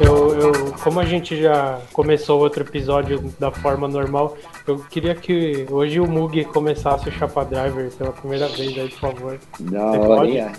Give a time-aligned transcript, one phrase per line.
[0.00, 4.36] Eu, eu, como a gente já começou outro episódio da forma normal,
[4.66, 8.98] eu queria que hoje o Mug começasse o Chapa Driver pela primeira vez aí, por
[8.98, 9.38] favor.
[9.60, 10.52] Da hora.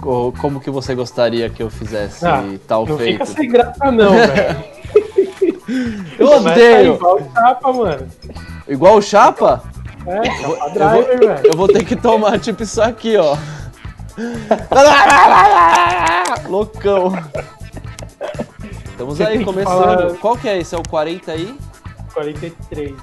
[0.00, 3.12] Co- Como que você gostaria que eu fizesse Ah, tal Não feito?
[3.12, 4.74] fica sem graça não, velho.
[6.18, 6.94] Eu odeio!
[6.94, 8.06] igual o Chapa, mano.
[8.68, 9.62] Igual o Chapa?
[10.06, 11.46] É, Eu vou, Driver, velho.
[11.46, 13.36] eu vou ter que tomar tipo isso aqui, ó.
[16.48, 17.12] Loucão.
[18.90, 19.74] Estamos aí começando.
[19.74, 20.74] falar- Qual que é esse?
[20.74, 21.56] É o 40 aí?
[22.12, 22.94] 43.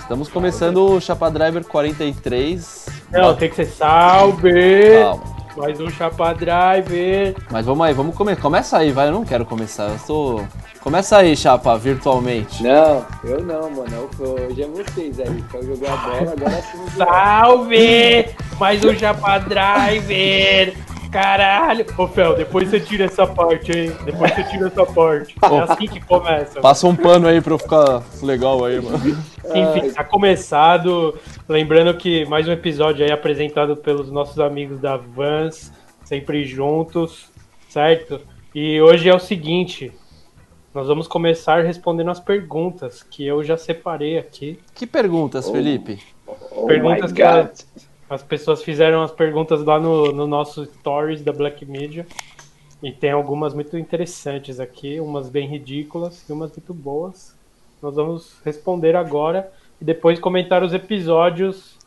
[0.00, 2.86] Estamos começando o Chapa Driver 43.
[3.12, 4.98] Não, tem que ser salve!
[5.00, 5.36] Calma.
[5.56, 7.34] Mais um Chapa Driver.
[7.50, 8.40] Mas vamos aí, vamos começar.
[8.42, 9.08] Começa aí, vai.
[9.08, 9.84] Eu não quero começar.
[9.88, 10.40] Eu tô.
[10.86, 12.62] Começa aí, Chapa, virtualmente.
[12.62, 14.08] Não, eu não, mano.
[14.20, 15.42] Eu- Hoje é vocês aí.
[15.50, 16.78] Quer jogar a bola, agora sim.
[16.96, 18.26] Salve!
[18.56, 20.76] Mais um Chapa Driver!
[21.10, 21.84] Caralho!
[21.98, 23.92] Ô, Fel, depois você tira essa parte, hein?
[24.04, 25.34] Depois você tira essa parte.
[25.42, 26.60] É assim que começa.
[26.60, 28.98] Passa um pano aí pra eu ficar legal aí, mano.
[29.56, 31.18] Enfim, tá começado.
[31.48, 35.72] Lembrando que mais um episódio aí apresentado pelos nossos amigos da Vans,
[36.04, 37.26] sempre juntos,
[37.68, 38.20] certo?
[38.54, 39.92] E hoje é o seguinte:
[40.76, 44.58] nós vamos começar respondendo as perguntas que eu já separei aqui.
[44.74, 46.02] Que perguntas, Felipe?
[46.50, 47.50] Oh Perguntas my que a- God.
[48.10, 52.06] As pessoas fizeram as perguntas lá no, no nosso Stories da Black Media.
[52.82, 57.34] E tem algumas muito interessantes aqui, umas bem ridículas e umas muito boas.
[57.80, 61.78] Nós vamos responder agora e depois comentar os episódios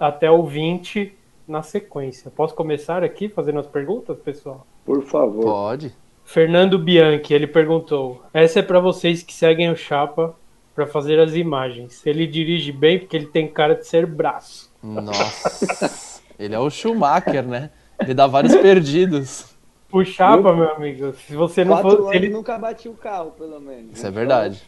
[0.00, 1.14] até o 20
[1.46, 2.30] na sequência.
[2.34, 4.66] Posso começar aqui fazendo as perguntas, pessoal?
[4.82, 5.42] Por favor.
[5.44, 5.94] Pode.
[6.28, 10.36] Fernando Bianchi, ele perguntou: Essa é para vocês que seguem o Chapa
[10.74, 12.04] para fazer as imagens.
[12.06, 14.70] Ele dirige bem porque ele tem cara de ser braço.
[14.82, 16.20] Nossa.
[16.38, 17.70] Ele é o Schumacher, né?
[17.98, 19.46] Ele dá vários perdidos.
[19.90, 22.02] O Chapa, meu amigo, se você não Quatro fosse.
[22.02, 22.28] anos Ele...
[22.28, 23.96] nunca bati o carro, pelo menos.
[23.96, 24.62] Isso é verdade.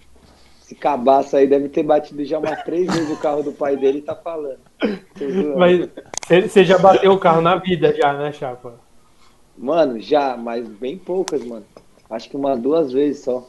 [0.65, 3.99] Esse cabaço aí deve ter batido já umas três vezes o carro do pai dele
[3.99, 4.59] e tá falando.
[5.57, 5.89] Mas
[6.49, 8.81] você já bateu o carro na vida, já, né, Chapa?
[9.60, 11.65] Mano, já, mas bem poucas, mano.
[12.09, 13.47] Acho que umas duas vezes só.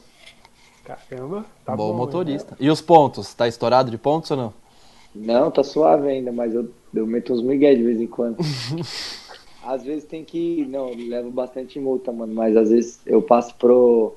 [0.84, 1.96] Caramba, tá bom, bom.
[1.96, 2.56] motorista.
[2.60, 3.32] E os pontos?
[3.34, 4.54] Tá estourado de pontos ou não?
[5.14, 8.36] Não, tá suave ainda, mas eu, eu meto uns migué de vez em quando.
[9.64, 10.66] às vezes tem que.
[10.66, 14.14] Não, eu levo bastante multa, mano, mas às vezes eu passo pro.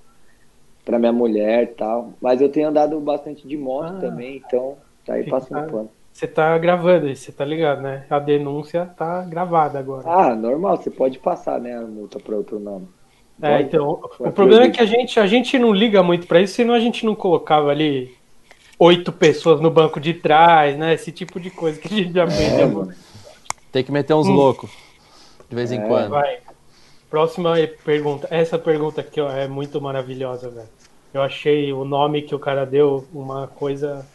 [0.83, 2.13] pra minha mulher e tal.
[2.21, 3.99] Mas eu tenho andado bastante de moto Ah.
[4.01, 5.89] também, então tá aí passando pano.
[6.15, 8.05] Você tá gravando isso, você tá ligado, né?
[8.09, 10.09] A denúncia tá gravada agora.
[10.09, 12.87] Ah, normal, você pode passar, né, a multa pra outro nome.
[13.41, 13.63] é, pode.
[13.63, 16.73] então, o problema é que a gente, a gente não liga muito pra isso, senão
[16.73, 18.15] a gente não colocava ali
[18.79, 20.93] oito pessoas no banco de trás, né?
[20.93, 22.53] Esse tipo de coisa que a gente já fez.
[22.59, 22.95] É, né.
[23.69, 24.71] Tem que meter uns loucos.
[25.49, 25.85] De vez em É.
[25.85, 26.11] quando.
[26.11, 26.37] Vai.
[27.09, 28.25] Próxima pergunta.
[28.31, 30.69] Essa pergunta aqui ó, é muito maravilhosa, velho.
[31.13, 34.05] Eu achei o nome que o cara deu uma coisa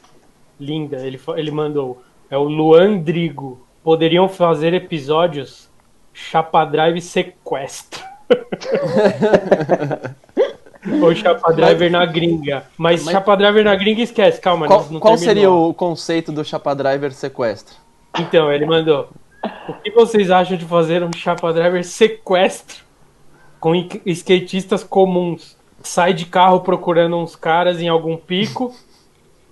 [0.61, 1.05] linda.
[1.05, 2.03] Ele, ele mandou.
[2.31, 3.67] É o Luan Drigo.
[3.83, 5.69] Poderiam fazer episódios
[6.13, 8.01] Chapa Drive Sequestro.
[11.03, 12.65] Ou Chapa Driver na gringa.
[12.77, 14.67] Mas, Mas- Chapa Driver na gringa esquece, calma.
[14.67, 17.77] Qual, qual seria o conceito do Chapa Driver sequestro?
[18.19, 19.09] Então, ele mandou.
[19.69, 22.85] O que vocês acham de fazer um Chapa Driver sequestro
[23.59, 23.75] com
[24.07, 25.57] skatistas comuns?
[25.83, 28.75] Sai de carro procurando uns caras em algum pico,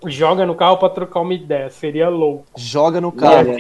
[0.06, 1.70] joga no carro pra trocar uma ideia.
[1.70, 2.44] Seria louco.
[2.56, 3.48] Joga no carro.
[3.48, 3.58] Mano,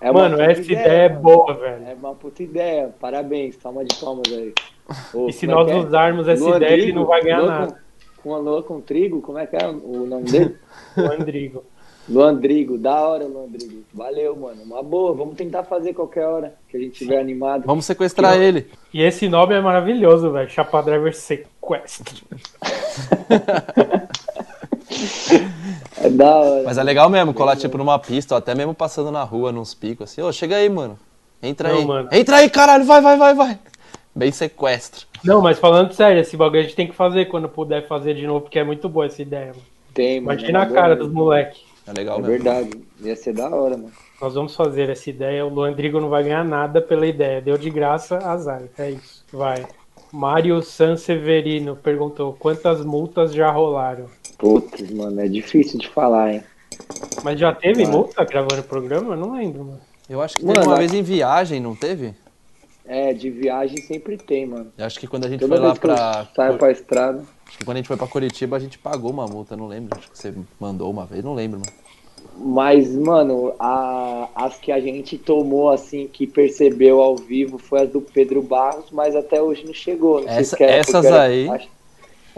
[0.00, 1.20] é uma Mano, essa ideia é mano.
[1.22, 1.84] boa, velho.
[1.88, 2.94] É uma puta ideia.
[3.00, 4.54] Parabéns, palma de palmas aí.
[5.12, 5.74] Ô, E se é nós é?
[5.76, 7.80] usarmos essa Luan ideia, ele não vai ganhar Luan nada.
[8.22, 10.56] Com, com a Lua com trigo, como é que é o nome dele?
[10.96, 11.64] O Andrigo.
[12.08, 13.82] Luandrigo, da hora, Luandrigo.
[13.92, 14.62] Valeu, mano.
[14.62, 17.64] Uma boa, vamos tentar fazer qualquer hora que a gente estiver animado.
[17.66, 18.66] Vamos sequestrar Que- ele.
[18.94, 20.48] E esse nome é maravilhoso, velho.
[20.48, 22.24] Chapa Driver sequestro.
[26.00, 26.62] É da hora.
[26.64, 29.74] Mas é legal mesmo, colar tipo numa pista, ou até mesmo passando na rua, nos
[29.74, 30.22] picos, assim.
[30.22, 30.96] Ô, chega aí, mano.
[31.42, 31.84] Entra Não, aí.
[31.84, 32.08] mano.
[32.12, 33.58] Entra aí, caralho, vai, vai, vai, vai.
[34.14, 35.06] Bem sequestro.
[35.24, 38.26] Não, mas falando sério, esse bagulho a gente tem que fazer quando puder fazer de
[38.26, 39.62] novo, porque é muito boa essa ideia, mano.
[39.92, 40.38] Tem, mano.
[40.38, 41.20] Imagina é a cara boa dos mesmo.
[41.24, 41.60] moleques.
[41.86, 42.32] É legal É mesmo.
[42.32, 42.70] verdade.
[43.00, 43.92] Ia ser da hora, mano.
[44.20, 45.44] Nós vamos fazer essa ideia.
[45.44, 47.40] O Luandrigo não vai ganhar nada pela ideia.
[47.40, 48.62] Deu de graça, azar.
[48.78, 49.24] É isso.
[49.32, 49.64] Vai.
[50.12, 54.06] Mário Sanseverino perguntou quantas multas já rolaram.
[54.38, 56.42] Putz, mano, é difícil de falar, hein?
[57.24, 57.92] Mas já teve Vai.
[57.92, 59.14] multa gravando o programa?
[59.14, 59.80] Eu não lembro, mano.
[60.08, 62.14] Eu acho que Mano, teve uma a- vez em viagem, não teve?
[62.86, 64.72] É, de viagem sempre tem, mano.
[64.78, 66.26] Eu acho que quando a gente Toda foi lá pra.
[66.34, 67.22] saio pra estrada.
[67.46, 69.98] Acho que quando a gente foi pra Curitiba, a gente pagou uma multa, não lembro.
[69.98, 71.72] Acho que você mandou uma vez, não lembro, mano.
[72.36, 77.90] Mas, mano, a, as que a gente tomou, assim, que percebeu ao vivo foi as
[77.90, 80.22] do Pedro Barros, mas até hoje não chegou.
[80.22, 81.48] Não Essa, se era essas era, aí.
[81.48, 81.68] Acho,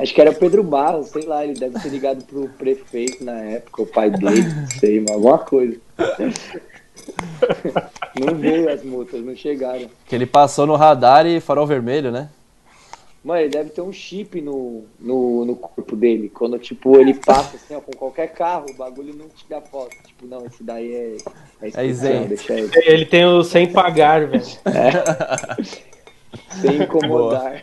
[0.02, 3.38] acho, que era o Pedro Barros, sei lá, ele deve ter ligado pro prefeito na
[3.38, 5.76] época, o pai dele, não sei, mas alguma coisa.
[8.18, 9.88] não veio as multas, não chegaram.
[10.06, 12.28] Que ele passou no radar e farol vermelho, né?
[13.22, 16.30] Mano, ele deve ter um chip no, no, no corpo dele.
[16.30, 19.94] Quando, tipo, ele passa assim, ó, com qualquer carro, o bagulho não tira foto.
[20.06, 21.16] Tipo, não, esse daí é.
[21.60, 22.28] É, é isento.
[22.28, 22.70] Deixa ele.
[22.86, 24.42] ele tem o sem pagar, velho.
[24.64, 25.62] É.
[26.62, 27.62] sem incomodar.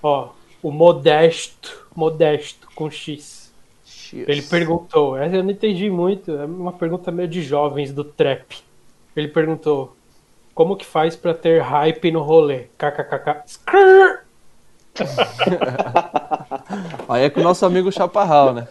[0.00, 0.28] Ó,
[0.64, 3.52] o modesto, modesto, com X.
[3.84, 4.26] Cheers.
[4.26, 8.62] Ele perguntou, essa eu não entendi muito, é uma pergunta meio de jovens do trap.
[9.14, 9.94] Ele perguntou:
[10.54, 12.68] Como que faz pra ter hype no rolê?
[12.78, 13.42] KKKK.
[13.44, 14.24] Skrrr!
[17.10, 18.66] Aí é com o nosso amigo Chaparral, né?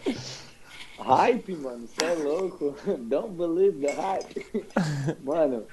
[0.98, 2.74] Hype, mano, você é louco.
[3.02, 4.66] Don't believe the hype.
[5.22, 5.64] Mano,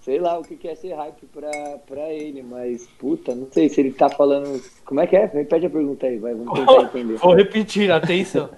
[0.00, 1.50] sei lá o que é ser hype pra,
[1.86, 4.62] pra ele, mas puta, não sei se ele tá falando.
[4.84, 5.26] Como é que é?
[5.26, 7.16] Repete a pergunta aí, vai, vamos tentar entender.
[7.16, 8.48] Vou repetir, atenção.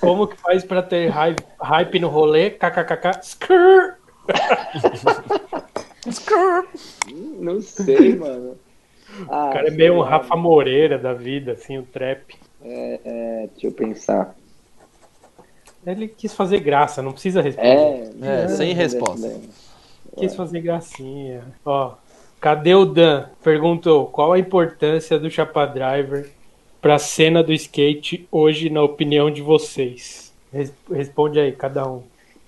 [0.00, 2.50] Como que faz pra ter hype, hype no rolê?
[2.50, 3.20] KKKK.
[3.22, 3.96] Skrrr!
[6.06, 6.68] Skrrr!
[7.40, 8.56] Não sei, mano.
[9.28, 12.34] Ah, o cara é meio um Rafa Moreira da vida, assim, o trap.
[12.64, 14.34] É, é, deixa eu pensar.
[15.84, 18.12] Ele quis fazer graça, não precisa responder.
[18.22, 19.40] É, é sem resposta.
[20.16, 21.42] Quis fazer gracinha.
[21.64, 21.94] Ó,
[22.40, 23.26] cadê o Dan?
[23.42, 26.30] Perguntou qual a importância do Chapa Driver
[26.80, 30.32] pra cena do skate hoje, na opinião de vocês?
[30.90, 32.02] Responde aí, cada um.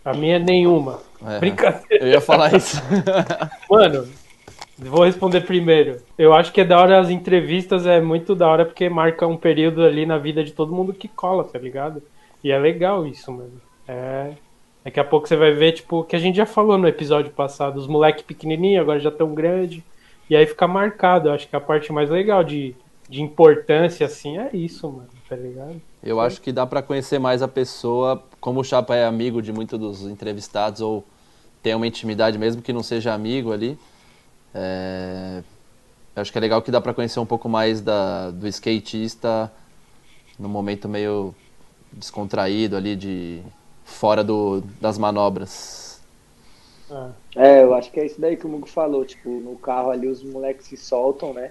[0.05, 1.01] A minha é nenhuma.
[1.27, 2.05] É, Brincadeira.
[2.05, 2.77] Eu ia falar isso.
[3.71, 4.07] Mano,
[4.77, 6.03] Vou responder primeiro.
[6.19, 9.37] Eu acho que é da hora as entrevistas, é muito da hora porque marca um
[9.37, 12.03] período ali na vida de todo mundo que cola, tá ligado?
[12.43, 13.61] E é legal isso, mano.
[13.87, 14.33] É.
[14.85, 17.77] Daqui a pouco você vai ver, tipo, que a gente já falou no episódio passado,
[17.77, 19.83] os moleques pequenininhos agora já tão grande.
[20.29, 21.29] E aí fica marcado.
[21.29, 22.75] Eu acho que a parte mais legal de,
[23.09, 25.81] de importância, assim, é isso, mano, tá ligado?
[26.03, 29.53] Eu acho que dá para conhecer mais a pessoa, como o Chapa é amigo de
[29.53, 31.03] muitos dos entrevistados, ou
[31.63, 33.79] tem uma intimidade mesmo que não seja amigo ali
[34.55, 35.43] é,
[36.15, 39.53] acho que é legal que dá para conhecer um pouco mais da, do skatista
[40.39, 41.35] no momento meio
[41.93, 43.43] descontraído ali, de
[43.95, 46.01] fora do, das manobras.
[47.35, 49.05] É, eu acho que é isso daí que o Mugo falou.
[49.05, 51.51] Tipo, no carro ali os moleques se soltam, né?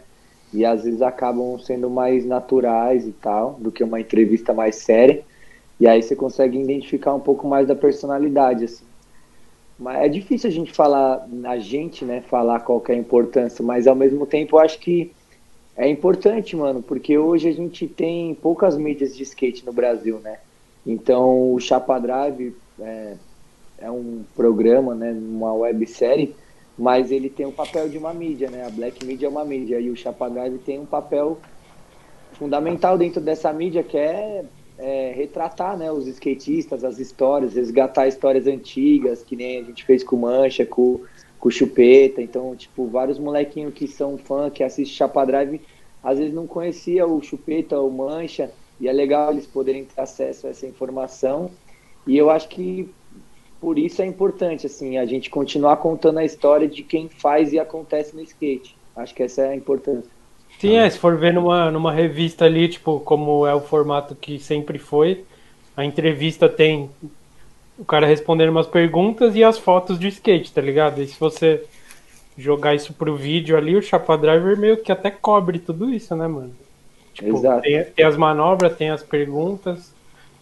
[0.54, 5.24] E às vezes acabam sendo mais naturais e tal, do que uma entrevista mais séria.
[5.80, 8.86] E aí você consegue identificar um pouco mais da personalidade, assim.
[9.80, 13.88] Mas é difícil a gente falar, a gente, né, falar qual é a importância, mas
[13.88, 15.12] ao mesmo tempo eu acho que
[15.76, 20.38] é importante, mano, porque hoje a gente tem poucas mídias de skate no Brasil, né?
[20.86, 23.16] Então o Chapa Drive é,
[23.80, 26.36] é um programa, né, uma websérie,
[26.78, 28.66] mas ele tem o papel de uma mídia, né?
[28.66, 31.38] A Black Media é uma mídia e o Chapa Drive tem um papel
[32.34, 34.44] fundamental dentro dessa mídia que é
[34.78, 40.04] é, retratar né, os skatistas, as histórias, resgatar histórias antigas, que nem a gente fez
[40.04, 41.02] com Mancha, com,
[41.40, 42.22] com Chupeta.
[42.22, 45.62] Então, tipo, vários molequinhos que são fã, que assistem Chapa Drive,
[46.04, 50.48] às vezes não conhecia o Chupeta ou Mancha, e é legal eles poderem ter acesso
[50.48, 51.50] a essa informação.
[52.06, 52.90] E eu acho que
[53.62, 57.60] por isso é importante, assim, a gente continuar contando a história de quem faz e
[57.60, 58.76] acontece no skate.
[58.96, 60.12] Acho que essa é a importância.
[60.60, 64.38] Sim, é, se for ver numa, numa revista ali, tipo, como é o formato que
[64.38, 65.24] sempre foi,
[65.76, 66.90] a entrevista tem
[67.78, 71.02] o cara respondendo umas perguntas e as fotos de skate, tá ligado?
[71.02, 71.64] E se você
[72.38, 76.28] jogar isso pro vídeo ali, o Chapa Driver meio que até cobre tudo isso, né,
[76.28, 76.54] mano?
[77.14, 77.62] Tipo, Exato.
[77.62, 79.94] Tem, tem as manobras, tem as perguntas,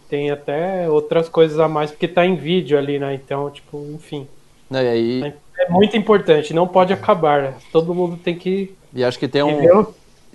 [0.08, 3.14] tem até outras coisas a mais, porque tá em vídeo ali, né?
[3.14, 4.26] Então, tipo, enfim.
[4.70, 5.34] E aí...
[5.58, 7.42] É muito importante, não pode acabar.
[7.42, 7.54] Né?
[7.70, 8.74] Todo mundo tem que.
[8.92, 9.86] E acho que tem um,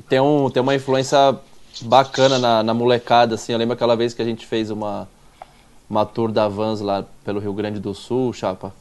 [0.08, 1.38] tem, um, tem uma influência
[1.82, 3.52] bacana na, na, molecada, assim.
[3.52, 5.08] Eu lembro aquela vez que a gente fez uma,
[5.90, 8.74] uma tour da Vans lá pelo Rio Grande do Sul, chapa.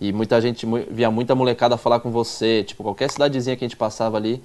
[0.00, 2.64] E muita gente, via muita molecada falar com você.
[2.64, 4.42] Tipo, qualquer cidadezinha que a gente passava ali,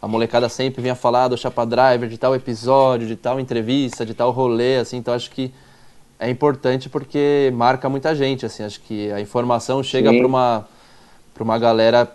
[0.00, 4.14] a molecada sempre vinha falar do Chapa Driver, de tal episódio, de tal entrevista, de
[4.14, 4.96] tal rolê, assim.
[4.96, 5.52] Então acho que
[6.18, 8.62] é importante porque marca muita gente, assim.
[8.62, 10.68] Acho que a informação chega para uma,
[11.38, 12.10] uma galera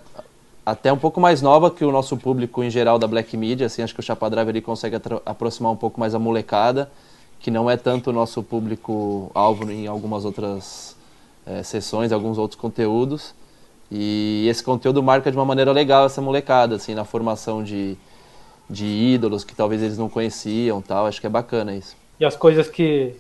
[0.65, 3.84] até um pouco mais nova que o nosso público em geral da Black Media, assim,
[3.84, 6.89] acho que o Chapa Drive ele consegue aproximar um pouco mais a molecada,
[7.39, 10.96] que não é tanto o nosso público alvo em algumas outras
[11.46, 13.36] é, sessões, alguns outros conteúdos.
[13.92, 17.96] E esse conteúdo marca de uma maneira legal essa molecada, assim, na formação de,
[18.70, 21.06] de ídolos que talvez eles não conheciam, tal.
[21.06, 21.96] Acho que é bacana isso.
[22.20, 23.15] E as coisas que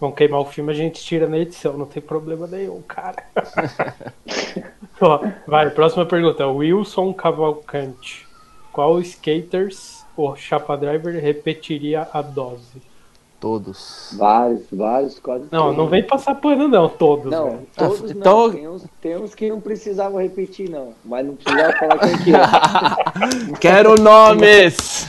[0.00, 3.24] vão queimar o filme, a gente tira na edição, não tem problema nenhum, cara.
[5.00, 6.46] Ó, vai, próxima pergunta.
[6.46, 8.26] Wilson Cavalcante.
[8.72, 12.80] Qual skaters ou Chapa Driver repetiria a dose?
[13.40, 14.14] Todos.
[14.16, 15.76] Vários, vários, quase Não, todos.
[15.76, 17.30] não vem passar pano não, todos.
[17.30, 17.68] Não, velho.
[17.76, 18.52] todos Ah, então- não.
[18.52, 20.92] Tem uns, tem uns que não precisavam repetir, não.
[21.04, 23.54] Mas não precisava falar quem que é.
[23.60, 25.06] Quero nomes!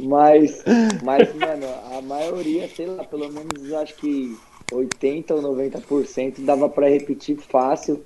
[0.00, 0.62] Mas,
[1.02, 4.36] mas, mano, a maioria, sei lá, pelo menos acho que
[4.72, 8.02] 80 ou 90% dava pra repetir fácil.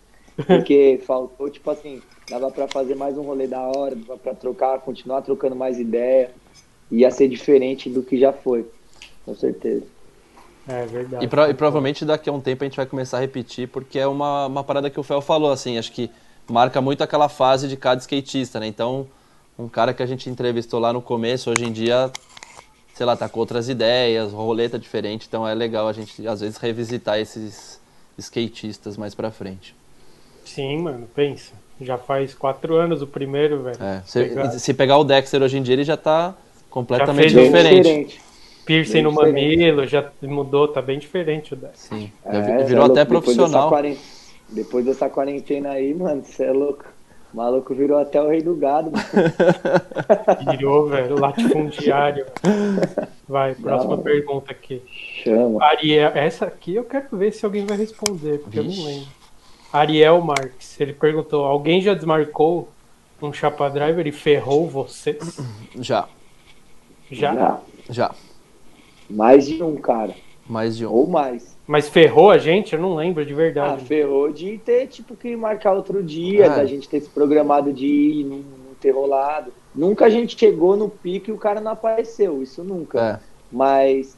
[0.46, 4.78] Porque faltou, tipo assim, dava pra fazer mais um rolê da hora, dava pra trocar,
[4.80, 6.30] continuar trocando mais ideia.
[6.90, 8.66] Ia ser diferente do que já foi.
[9.26, 9.84] Com certeza.
[10.68, 11.24] É verdade.
[11.24, 13.98] E, pro- e provavelmente daqui a um tempo a gente vai começar a repetir, porque
[13.98, 16.10] é uma, uma parada que o Fel falou, assim, acho que
[16.48, 18.66] marca muito aquela fase de cada skatista, né?
[18.66, 19.06] Então,
[19.58, 22.10] um cara que a gente entrevistou lá no começo, hoje em dia,
[22.94, 26.56] sei lá, tá com outras ideias, roleta diferente, então é legal a gente, às vezes,
[26.56, 27.80] revisitar esses
[28.18, 29.74] skatistas mais pra frente.
[30.44, 31.52] Sim, mano, pensa.
[31.80, 33.82] Já faz quatro anos o primeiro, velho.
[33.82, 36.34] É, se, Pegar se pegar o Dexter hoje em dia, ele já tá
[36.70, 38.20] completamente um- Bem diferente.
[38.66, 39.34] Piercing Bem no diferente.
[39.56, 41.78] mamilo, já mudou, tá bem diferente o Dex.
[41.78, 43.04] Sim, É, virou é até louco.
[43.04, 43.70] Depois dessa profissional.
[44.48, 46.84] Depois dessa quarentena aí, mano, você é louco.
[47.32, 49.04] O maluco virou até o rei do gado, mano.
[50.52, 52.24] Virou, velho, latifundiário.
[53.28, 54.02] Vai, próxima Não.
[54.02, 54.80] pergunta aqui.
[55.22, 55.62] Chama.
[55.64, 58.78] Ariel, essa aqui eu quero ver se alguém vai responder, porque eu Vixe.
[58.80, 59.08] não lembro.
[59.72, 62.68] Ariel Marques, ele perguntou: alguém já desmarcou
[63.20, 65.38] um chapa driver e ferrou vocês?
[65.80, 66.06] Já,
[67.10, 67.34] Já?
[67.34, 67.60] Já.
[67.90, 68.14] já.
[69.08, 70.14] Mais de um, cara.
[70.48, 70.92] Mais de um.
[70.92, 71.56] Ou mais.
[71.66, 72.74] Mas ferrou a gente?
[72.74, 73.84] Eu não lembro de Ah, verdade.
[73.84, 76.56] ferrou de ter, tipo, que marcar outro dia, Ah.
[76.56, 79.52] da gente ter se programado de ir, não, não ter rolado.
[79.74, 83.20] Nunca a gente chegou no pico e o cara não apareceu, isso nunca.
[83.22, 83.36] É.
[83.50, 84.16] Mas,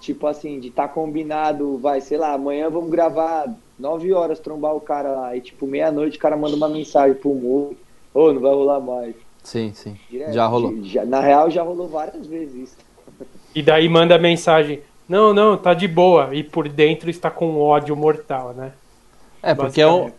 [0.00, 4.80] tipo assim, de estar combinado, vai, sei lá, amanhã vamos gravar 9 horas, trombar o
[4.80, 5.36] cara lá.
[5.36, 7.74] E, tipo, meia-noite o cara manda uma mensagem pro Mu.
[8.12, 9.14] Ô, não vai rolar mais.
[9.42, 9.96] Sim, sim.
[10.10, 10.32] Direto.
[10.34, 10.82] Já rolou.
[10.82, 12.76] Já- na real, já rolou várias vezes isso.
[13.54, 16.34] E daí manda mensagem: não, não, tá de boa.
[16.34, 18.72] E por dentro está com ódio mortal, né?
[19.42, 20.12] É, porque é um,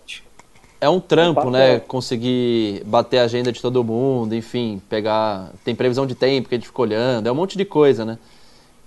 [0.81, 1.79] é um trampo, né?
[1.79, 5.51] Conseguir bater a agenda de todo mundo, enfim, pegar.
[5.63, 8.17] Tem previsão de tempo que a gente fica olhando, é um monte de coisa, né?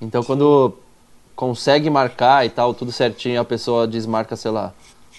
[0.01, 0.75] Então quando
[1.37, 4.73] consegue marcar e tal, tudo certinho, a pessoa desmarca, sei lá,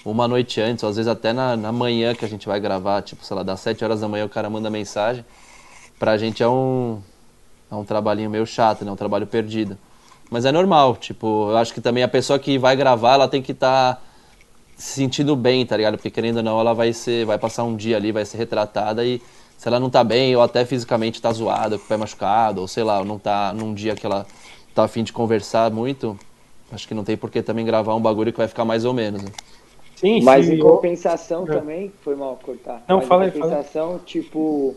[0.06, 3.02] uma noite antes, ou às vezes até na, na manhã que a gente vai gravar,
[3.02, 5.26] tipo, sei lá, das 7 horas da manhã o cara manda mensagem.
[5.98, 7.02] Pra gente é um,
[7.72, 8.92] é um trabalhinho meio chato, né?
[8.92, 9.78] Um trabalho perdido.
[10.30, 13.42] Mas é normal, tipo, eu acho que também a pessoa que vai gravar, ela tem
[13.42, 14.02] que estar
[14.76, 15.96] se sentindo bem, tá ligado?
[15.98, 19.06] Porque querendo ou não, ela vai ser, vai passar um dia ali, vai ser retratada
[19.06, 19.22] e
[19.58, 22.68] se ela não tá bem, ou até fisicamente tá zoada, com o pé machucado, ou
[22.68, 24.26] sei lá, não tá num dia que ela
[24.74, 26.18] tá afim de conversar muito,
[26.72, 28.94] acho que não tem por que também gravar um bagulho que vai ficar mais ou
[28.94, 29.24] menos.
[29.24, 29.30] Né?
[29.96, 30.56] Sim, Mas sim.
[30.56, 31.46] em eu- compensação É.
[31.46, 32.84] também, foi mal cortar.
[32.88, 34.76] Não, Mas fala aí, em compensação, tipo,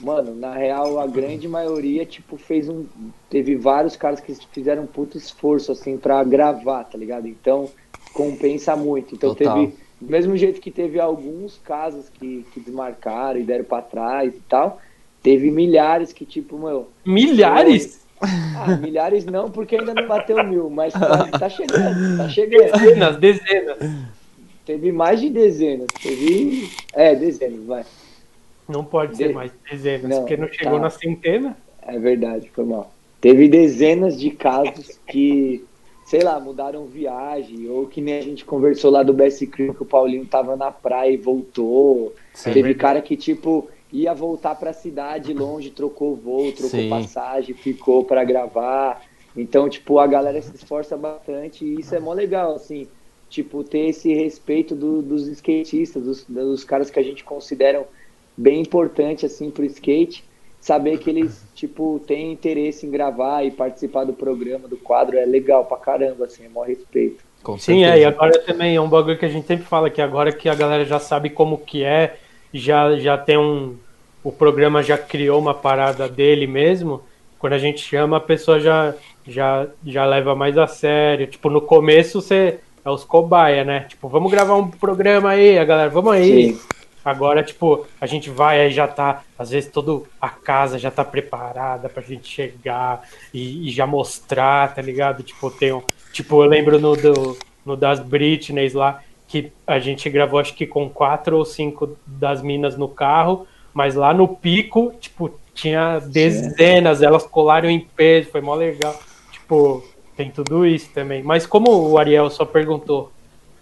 [0.00, 2.84] mano, na real a grande maioria, tipo, fez um.
[3.30, 7.26] Teve vários caras que fizeram um puto esforço, assim, pra gravar, tá ligado?
[7.26, 7.68] Então,
[8.12, 9.14] compensa muito.
[9.14, 9.58] Então Total.
[9.58, 9.84] teve.
[10.00, 14.40] Do mesmo jeito que teve alguns casos que, que desmarcaram e deram pra trás e
[14.48, 14.80] tal,
[15.22, 16.88] teve milhares que, tipo, meu.
[17.04, 18.04] Milhares?
[18.20, 22.72] Ah, milhares não, porque ainda não bateu mil, mas quase tá chegando, tá chegando.
[22.72, 23.78] Dezenas, dezenas.
[24.64, 25.88] Teve mais de dezenas.
[26.02, 26.70] Teve.
[26.94, 27.84] É, dezenas, vai.
[28.68, 30.80] Não pode ser De- mais dezenas, Não, porque não chegou tá.
[30.80, 31.56] na centena.
[31.82, 32.90] É verdade, foi mal.
[33.20, 35.64] Teve dezenas de casos que,
[36.06, 39.82] sei lá, mudaram viagem, ou que nem a gente conversou lá do BS Crew, que
[39.82, 42.14] o Paulinho tava na praia e voltou.
[42.32, 42.52] Sim.
[42.52, 46.88] Teve cara que, tipo, ia voltar pra cidade longe, trocou voo, trocou Sim.
[46.90, 49.02] passagem, ficou pra gravar.
[49.36, 52.86] Então, tipo, a galera se esforça bastante e isso é mó legal, assim.
[53.28, 57.86] Tipo, ter esse respeito do- dos skatistas, dos, dos caras que a gente considera
[58.36, 60.24] bem importante, assim, pro skate.
[60.60, 65.24] Saber que eles, tipo, têm interesse em gravar e participar do programa, do quadro, é
[65.24, 67.22] legal pra caramba, assim, é mó respeito.
[67.42, 70.00] Com Sim, é, e agora também é um bagulho que a gente sempre fala, que
[70.00, 72.16] agora que a galera já sabe como que é,
[72.52, 73.76] já, já tem um.
[74.22, 77.02] O programa já criou uma parada dele mesmo.
[77.38, 78.94] Quando a gente chama, a pessoa já,
[79.28, 81.26] já, já leva mais a sério.
[81.26, 83.80] Tipo, no começo você é os cobaia, né?
[83.80, 86.54] Tipo, vamos gravar um programa aí, a galera, vamos aí.
[86.54, 86.60] Sim.
[87.04, 91.04] Agora, tipo, a gente vai, aí já tá, às vezes toda a casa já tá
[91.04, 95.22] preparada pra gente chegar e, e já mostrar, tá ligado?
[95.22, 95.82] Tipo, tem um,
[96.12, 100.66] tipo, eu lembro no, do, no das Britneys lá, que a gente gravou acho que
[100.66, 107.02] com quatro ou cinco das minas no carro, mas lá no pico, tipo, tinha dezenas,
[107.02, 108.98] elas colaram em peso, foi mó legal.
[109.30, 109.84] Tipo,
[110.16, 111.22] Tem tudo isso também.
[111.22, 113.12] Mas como o Ariel só perguntou,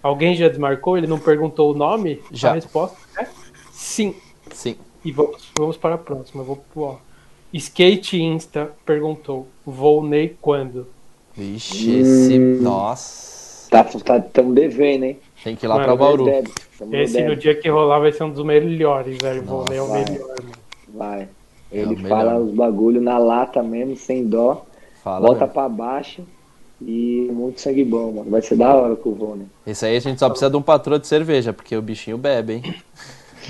[0.02, 0.98] alguém já desmarcou?
[0.98, 2.20] Ele não perguntou o nome?
[2.30, 2.50] Já.
[2.50, 3.01] A resposta
[3.82, 4.14] sim.
[4.52, 4.76] Sim.
[5.04, 6.42] E vamos, vamos para a próxima.
[6.42, 6.96] Eu vou pro ó.
[7.52, 10.86] Skate Insta perguntou: Volney quando?
[11.36, 12.38] Vixe, esse.
[12.38, 13.68] Nossa.
[13.70, 15.18] Tá, tá, tamo devendo, hein?
[15.42, 16.24] Tem que ir lá Mano, pra Bauru.
[16.26, 17.36] Deve, Esse no devendo.
[17.36, 19.42] dia que rolar vai ser um dos melhores, velho.
[19.42, 20.04] Nossa, Volney é o vai.
[20.04, 20.52] melhor, mano.
[20.88, 21.28] Vai.
[21.70, 22.42] É Ele o fala melhor.
[22.46, 24.64] os bagulho na lata mesmo, sem dó.
[25.02, 25.26] Fala.
[25.26, 25.52] Volta velho.
[25.52, 26.22] pra baixo.
[26.80, 28.30] E muito sangue bom, mano.
[28.30, 29.46] Vai ser da hora com o Vônei.
[29.66, 32.54] Esse aí a gente só precisa de um patrão de cerveja, porque o bichinho bebe,
[32.54, 32.74] hein?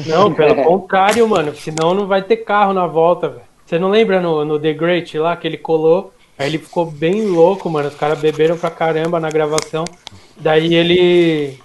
[0.07, 1.55] Não, pelo contrário, mano.
[1.55, 3.43] Senão não vai ter carro na volta, velho.
[3.65, 6.13] Você não lembra no, no The Great lá que ele colou?
[6.39, 7.89] Aí ele ficou bem louco, mano.
[7.89, 9.85] Os caras beberam pra caramba na gravação.
[10.37, 11.59] Daí ele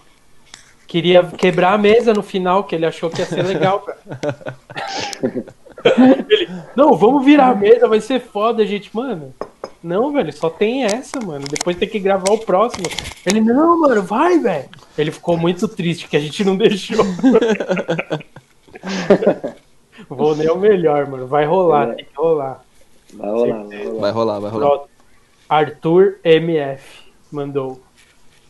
[0.85, 4.55] queria quebrar a mesa no final, que ele achou que ia ser legal, cara.
[6.29, 8.89] ele, não, vamos virar a mesa, vai ser foda, gente.
[8.95, 9.33] Mano,
[9.83, 11.45] não, velho, só tem essa, mano.
[11.49, 12.85] Depois tem que gravar o próximo.
[13.25, 14.69] Ele, não, mano, vai, velho.
[14.97, 17.03] Ele ficou muito triste que a gente não deixou.
[20.09, 21.27] Vou nem o melhor, mano.
[21.27, 21.95] Vai rolar, É.
[21.95, 22.63] tem que rolar.
[23.13, 23.99] Vai rolar, vai rolar.
[23.99, 24.81] Vai rolar, vai rolar.
[25.49, 26.83] Arthur MF
[27.31, 27.81] mandou.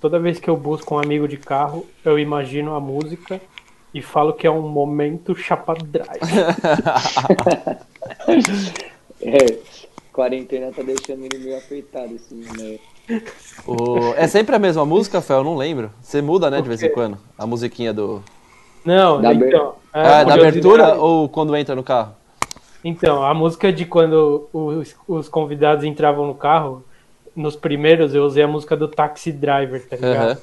[0.01, 3.41] Toda vez que eu busco um amigo de carro, eu imagino a música
[3.93, 6.21] e falo que é um momento chapa drive.
[9.19, 9.57] É,
[10.21, 12.79] quarentena tá deixando ele meio apertado, assim, né?
[13.67, 15.37] O- É sempre a mesma música, Fel?
[15.37, 15.91] Eu não lembro.
[16.01, 17.17] Você muda, né, de vez em quando?
[17.37, 18.23] A musiquinha do.
[18.83, 19.75] Não, Da então.
[19.93, 20.39] é, Ah, da curiosidade.
[20.47, 22.13] abertura ou quando entra no carro?
[22.83, 26.83] Então, a música de quando os, os convidados entravam no carro,
[27.35, 30.15] nos primeiros eu usei a música do Taxi Driver, tá ligado?
[30.31, 30.37] Aham.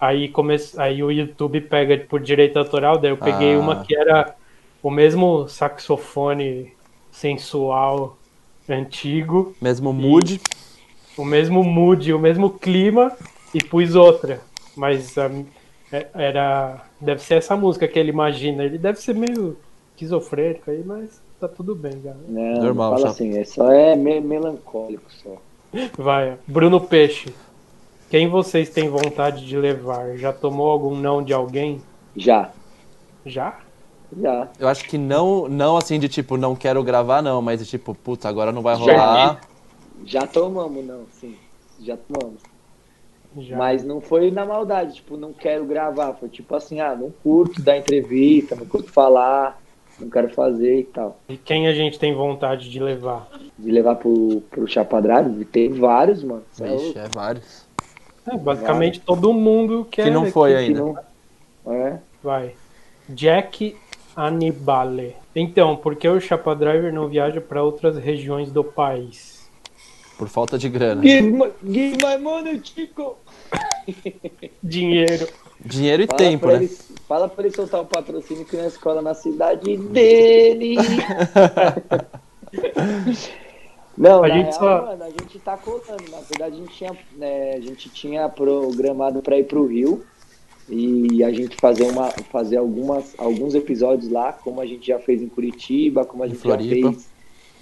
[0.00, 0.56] Aí, come...
[0.76, 3.58] aí o YouTube pega por direito autoral, daí eu peguei Ah.
[3.58, 4.34] uma que era
[4.82, 6.72] o mesmo saxofone
[7.10, 8.16] sensual
[8.68, 10.40] antigo, Mesmo mood.
[11.16, 13.12] o mesmo mood, o mesmo clima
[13.54, 14.40] e pus outra.
[14.76, 15.30] Mas a-
[15.92, 16.84] é- era.
[17.00, 18.64] Deve ser essa música que ele imagina.
[18.64, 19.56] Ele deve ser meio
[19.92, 22.20] esquizofrênico aí, mas tá tudo bem, galera.
[22.28, 25.36] Não, Normal, fala assim, é só é me- melancólico só.
[25.96, 27.32] Vai, Bruno Peixe.
[28.10, 30.16] Quem vocês têm vontade de levar?
[30.16, 31.80] Já tomou algum não de alguém?
[32.16, 32.50] Já,
[33.26, 33.58] Já?
[34.16, 34.48] Já.
[34.58, 37.94] Eu acho que não, não assim de tipo, não quero gravar, não, mas de tipo,
[37.94, 38.80] puta, agora não vai Já.
[38.82, 39.40] rolar.
[40.04, 41.34] Já tomamos, não, sim.
[41.80, 42.40] Já tomamos.
[43.36, 43.56] Já.
[43.56, 46.14] Mas não foi na maldade, tipo, não quero gravar.
[46.14, 49.60] Foi tipo assim, ah, não curto dar entrevista, não curto falar,
[50.00, 51.18] não quero fazer e tal.
[51.28, 53.28] E quem a gente tem vontade de levar?
[53.58, 56.42] De levar pro, pro Chapadrado, tem vários, mano.
[56.60, 57.66] É é vários.
[58.26, 60.04] É, basicamente todo mundo quer.
[60.04, 60.80] Que não foi Que ainda.
[60.80, 60.98] não-
[61.72, 62.54] É, Vai.
[63.08, 63.76] Jack
[64.18, 65.14] Anibale.
[65.34, 69.48] Então, por que o Chapa Driver não viaja para outras regiões do país?
[70.18, 71.00] Por falta de grana.
[71.02, 73.16] Give, my- give my money, Chico!
[74.62, 75.28] Dinheiro.
[75.64, 76.64] Dinheiro e Fala tempo, pra né?
[76.64, 76.76] Ele,
[77.06, 80.76] fala pra ele soltar o patrocínio que na escola na cidade dele.
[83.96, 86.10] Não, A gente real, só- mano, a gente tá colando.
[86.10, 90.04] Na verdade, a gente tinha, né, a gente tinha programado pra ir pro Rio
[90.68, 95.22] e a gente fazer, uma, fazer algumas, alguns episódios lá, como a gente já fez
[95.22, 97.08] em Curitiba, como a gente já fez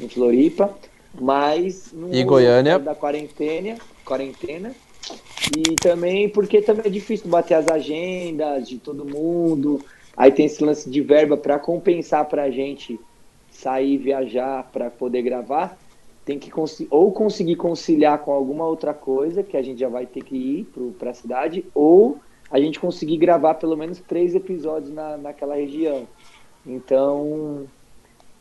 [0.01, 0.77] em Floripa,
[1.19, 2.79] mas E Goiânia.
[2.79, 4.75] da quarentena, quarentena.
[5.57, 9.81] E também porque também é difícil bater as agendas de todo mundo.
[10.17, 12.99] Aí tem esse lance de verba para compensar pra gente
[13.51, 15.79] sair viajar para poder gravar.
[16.25, 16.51] Tem que
[16.91, 20.65] ou conseguir conciliar com alguma outra coisa que a gente já vai ter que ir
[20.99, 22.19] para a cidade, ou
[22.51, 26.07] a gente conseguir gravar pelo menos três episódios na, naquela região.
[26.65, 27.65] Então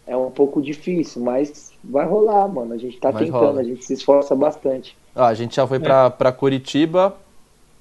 [0.08, 2.74] é um pouco difícil, mas vai rolar, mano.
[2.74, 3.62] A gente tá Mas tentando, rola.
[3.62, 4.96] a gente se esforça bastante.
[5.16, 7.16] Ah, a gente já foi pra, pra Curitiba,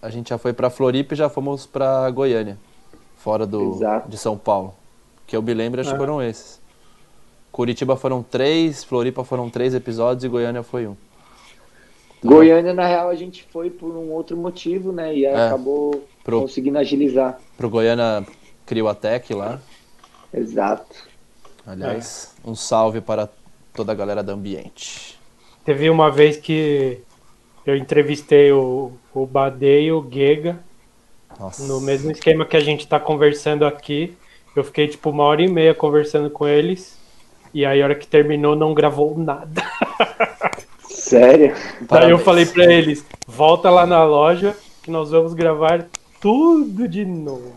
[0.01, 2.57] a gente já foi pra Floripa e já fomos pra Goiânia.
[3.17, 4.09] Fora do, Exato.
[4.09, 4.75] de São Paulo.
[5.27, 5.99] Que eu me lembro, acho que Ah.
[5.99, 6.61] foram esses.
[7.51, 10.97] Curitiba foram três, Floripa foram três episódios e Goiânia foi um.
[12.23, 15.15] Goiânia, na real, a gente foi por um outro motivo, né?
[15.15, 15.47] E aí É.
[15.47, 17.39] acabou Pro- conseguindo agilizar.
[17.57, 18.27] Pro Goiânia
[18.67, 19.61] Criotec lá.
[20.33, 20.97] Exato.
[21.67, 23.29] Aliás, um salve para
[23.73, 25.19] toda a galera do ambiente.
[25.65, 26.99] Teve uma vez que
[27.65, 30.59] eu entrevistei o, o Bade e o Gega
[31.39, 31.63] Nossa.
[31.67, 34.17] no mesmo esquema que a gente tá conversando aqui.
[34.55, 36.99] Eu fiquei tipo uma hora e meia conversando com eles.
[37.53, 39.63] E aí, a hora que terminou, não gravou nada.
[40.89, 41.55] Sério?
[41.55, 41.87] Daí eu
[42.19, 42.23] Parabéns.
[42.23, 45.87] falei pra eles: volta lá na loja que nós vamos gravar
[46.25, 47.53] tudo de novo.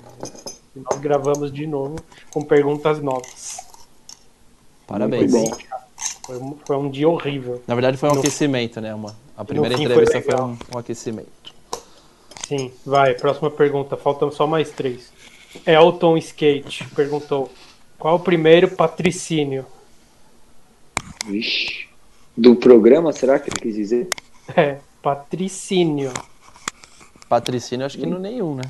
[0.75, 1.95] E nós gravamos de novo
[2.31, 3.59] com perguntas novas.
[4.85, 5.31] Parabéns.
[5.31, 5.49] Bom.
[6.25, 7.63] Foi, um- foi um dia horrível.
[7.65, 8.93] Na verdade foi um No- aquecimento, né?
[8.93, 10.49] Uma, a primeira foi entrevista foi, legal.
[10.49, 11.29] um, um aquecimento.
[12.45, 13.95] Sim, vai, próxima pergunta.
[13.95, 15.13] Faltam só mais três.
[15.65, 17.49] Elton Skate perguntou:
[17.97, 19.65] qual o primeiro patrocínio?
[21.25, 21.87] Vixe.
[22.35, 24.09] Do programa, será que ele quis dizer?
[24.55, 26.11] É, patrocínio.
[27.29, 28.63] Patricínio acho que não nenhum, né?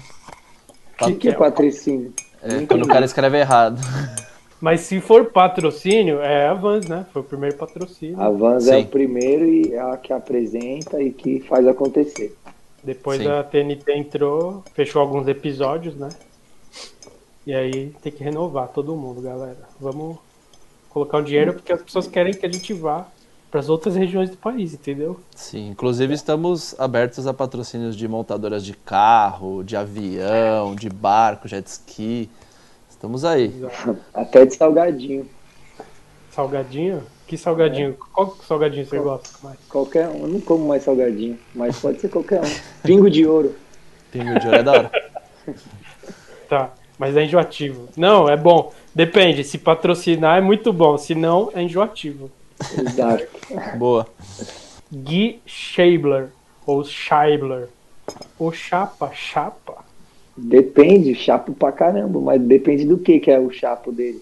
[1.00, 2.14] O que, que é patrocínio?
[2.42, 3.80] É, quando o cara escreve errado.
[4.60, 7.06] Mas se for patrocínio, é a Vans, né?
[7.14, 8.20] Foi o primeiro patrocínio.
[8.20, 8.86] A Vans é Sim.
[8.86, 12.36] o primeiro e é a que apresenta e que faz acontecer.
[12.84, 13.28] Depois Sim.
[13.28, 16.10] a TNT entrou, fechou alguns episódios, né?
[17.46, 19.60] E aí tem que renovar todo mundo, galera.
[19.80, 20.18] Vamos
[20.90, 23.08] colocar o dinheiro porque as pessoas querem que a gente vá
[23.50, 25.20] para as outras regiões do país, entendeu?
[25.36, 31.66] Sim, inclusive estamos abertos a patrocínios de montadoras de carro, de avião, de barco, jet
[31.68, 32.30] ski.
[32.90, 33.54] Estamos aí.
[34.14, 35.28] Até de salgadinho.
[36.32, 37.04] Salgadinho?
[37.26, 37.96] Que salgadinho?
[38.14, 39.58] Qual salgadinho você gosta mais?
[39.70, 40.22] Qualquer um.
[40.22, 42.50] Eu não como mais salgadinho, mas pode ser qualquer um.
[42.84, 43.56] Pingo de ouro.
[44.12, 44.92] Pingo de ouro é da hora.
[46.48, 47.90] Tá, mas é enjoativo.
[47.98, 48.72] Não, é bom.
[48.96, 49.44] Depende.
[49.44, 50.98] Se patrocinar é muito bom.
[50.98, 52.32] Se não, é enjoativo.
[52.78, 53.28] Exato.
[53.78, 54.08] Boa.
[54.92, 56.30] Gui Scheibler.
[56.66, 57.70] Ou Scheibler.
[58.40, 59.86] O Chapa, Chapa.
[60.38, 64.22] Depende, chapo pra caramba, mas depende do que que é o chapo dele.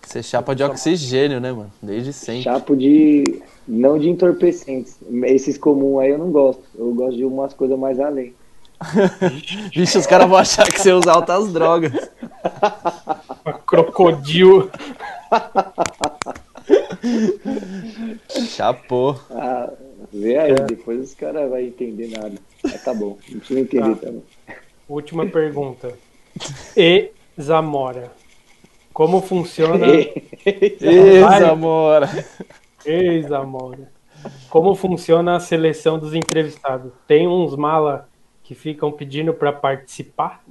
[0.00, 1.72] Você chapa de oxigênio, né, mano?
[1.82, 2.42] Desde sempre.
[2.42, 3.42] Chapo de.
[3.66, 4.96] não de entorpecentes.
[5.24, 6.62] Esses comuns aí eu não gosto.
[6.78, 8.34] Eu gosto de umas coisas mais além.
[9.74, 11.92] Vixe, os caras vão achar que você usa altas drogas.
[13.66, 14.70] Crocodilo.
[18.48, 19.18] Chapou.
[19.30, 19.70] Ah,
[20.12, 20.54] vê aí, É.
[20.64, 22.34] depois os caras vão entender nada.
[22.62, 24.06] Mas tá bom, não precisa entender Tá.
[24.06, 24.22] também.
[24.88, 25.92] Última pergunta.
[26.76, 28.10] E Zamora.
[28.92, 29.86] Como funciona.
[30.46, 32.02] Isso, amor.
[32.84, 33.90] Ei, Zamora.
[34.48, 36.92] Como funciona a seleção dos entrevistados?
[37.06, 38.08] Tem uns mala
[38.42, 40.44] que ficam pedindo para participar?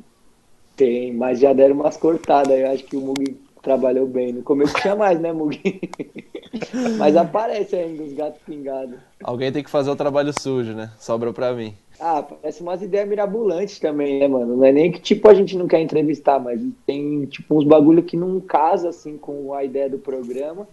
[0.76, 2.58] Tem, mas já deram umas cortadas.
[2.58, 4.34] Eu acho que o Mugi trabalhou bem.
[4.34, 5.82] No começo tinha mais, né, Mugi?
[7.00, 9.00] mas aparece ainda os gatos pingados.
[9.24, 10.92] Alguém tem que fazer o trabalho sujo, né?
[11.00, 11.74] Sobra pra mim.
[12.00, 14.58] Ah, parece umas ideias mirabolantes também, né, mano?
[14.58, 18.04] Não é nem que, tipo, a gente não quer entrevistar, mas tem, tipo, uns bagulho
[18.04, 20.68] que não casa, assim, com a ideia do programa.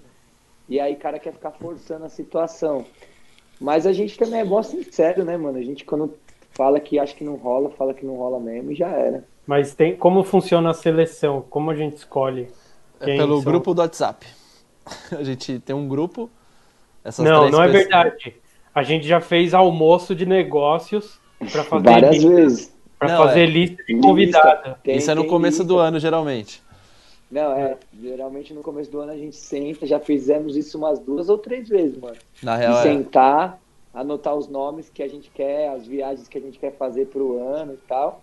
[0.69, 2.85] E aí o cara quer ficar forçando a situação.
[3.61, 5.59] Mas a gente também é bom sincero, né, mano?
[5.59, 6.15] A gente, quando
[6.51, 9.25] fala que acha que não rola, fala que não rola mesmo e já era.
[9.47, 11.45] Mas tem como funciona a seleção?
[11.49, 12.49] Como a gente escolhe?
[13.01, 13.45] É Quem pelo são?
[13.45, 14.27] grupo do WhatsApp.
[15.19, 16.31] A gente tem um grupo.
[17.05, 18.37] Essas Não, três não é pessoas- verdade.
[18.75, 21.19] A gente já fez almoço de negócios
[21.51, 22.73] para fazer, Várias lista, vezes.
[22.99, 23.47] pra Não, fazer é.
[23.47, 24.07] lista de Lista.
[24.09, 24.77] convidado.
[24.83, 25.65] Tem- Isso é no começo lista.
[25.75, 26.63] do ano, geralmente.
[27.31, 27.77] Não, é.
[28.01, 31.69] Geralmente no começo do ano a gente senta, já fizemos isso umas duas ou três
[31.69, 32.17] vezes, mano.
[32.43, 32.83] Na de real, é.
[32.83, 33.59] sentar,
[33.95, 37.43] anotar os nomes que a gente quer, as viagens que a gente quer fazer pro
[37.43, 38.21] ano e tal.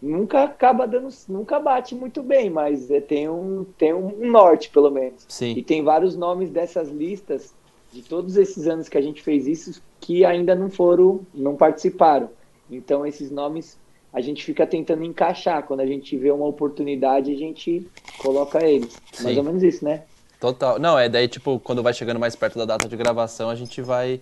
[0.00, 4.90] Nunca acaba dando, nunca bate muito bem, mas é, tem um tem um norte pelo
[4.90, 5.24] menos.
[5.24, 5.62] E Sim.
[5.62, 7.54] tem vários nomes dessas listas
[7.92, 12.28] de todos esses anos que a gente fez isso que ainda não foram, não participaram.
[12.70, 13.78] Então esses nomes
[14.12, 15.62] a gente fica tentando encaixar.
[15.62, 17.86] Quando a gente vê uma oportunidade, a gente
[18.18, 18.96] coloca eles.
[19.20, 19.38] Mais Sim.
[19.38, 20.04] ou menos isso, né?
[20.40, 20.78] Total.
[20.78, 23.80] Não, é daí, tipo, quando vai chegando mais perto da data de gravação, a gente
[23.82, 24.20] vai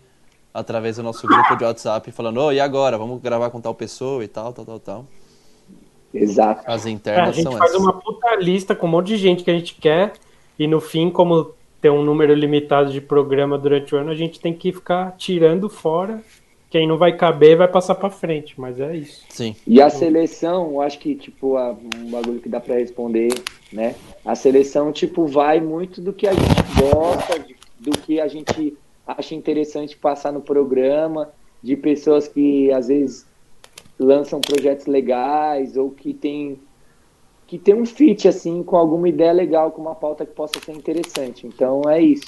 [0.53, 2.97] através do nosso grupo de WhatsApp falando, ô, e agora?
[2.97, 5.07] Vamos gravar com tal pessoa e tal, tal, tal, tal.
[6.15, 6.63] Exato.
[6.67, 7.83] As É, a internas gente são faz essas.
[7.83, 10.13] uma puta lista com um monte de gente que a gente quer
[10.59, 11.51] e no fim, como
[11.81, 15.69] tem um número limitado de programa durante o ano, a gente tem que ficar tirando
[15.69, 16.23] fora.
[16.71, 19.23] Quem não vai caber vai passar pra frente, mas é isso.
[19.29, 19.55] Sim.
[19.67, 23.29] E a seleção, eu acho que, tipo, a- um bagulho que dá pra responder,
[23.73, 23.95] né?
[24.25, 28.77] A seleção, tipo, vai muito do que a gente gosta, de- do que a gente
[29.07, 31.31] acha interessante passar no programa,
[31.63, 33.25] de pessoas que, às vezes,
[33.99, 36.59] lançam projetos legais ou que tem,
[37.47, 40.73] que tem um fit, assim, com alguma ideia legal, com uma pauta que possa ser
[40.73, 41.47] interessante.
[41.47, 42.25] Então, é isso.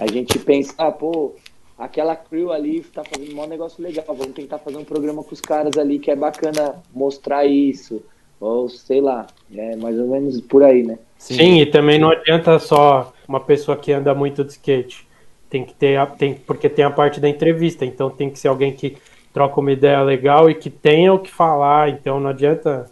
[0.00, 1.34] A gente pensa, ah, pô,
[1.78, 5.32] aquela crew ali tá fazendo um maior negócio legal, vamos tentar fazer um programa com
[5.32, 8.02] os caras ali que é bacana mostrar isso.
[8.40, 10.98] Ou sei lá, é mais ou menos por aí, né?
[11.16, 15.06] Sim, e também não adianta só uma pessoa que anda muito de skate.
[15.50, 18.48] Tem que ter, a, tem, porque tem a parte da entrevista, então tem que ser
[18.48, 18.96] alguém que
[19.32, 21.90] troca uma ideia legal e que tenha o que falar.
[21.90, 22.90] Então não adianta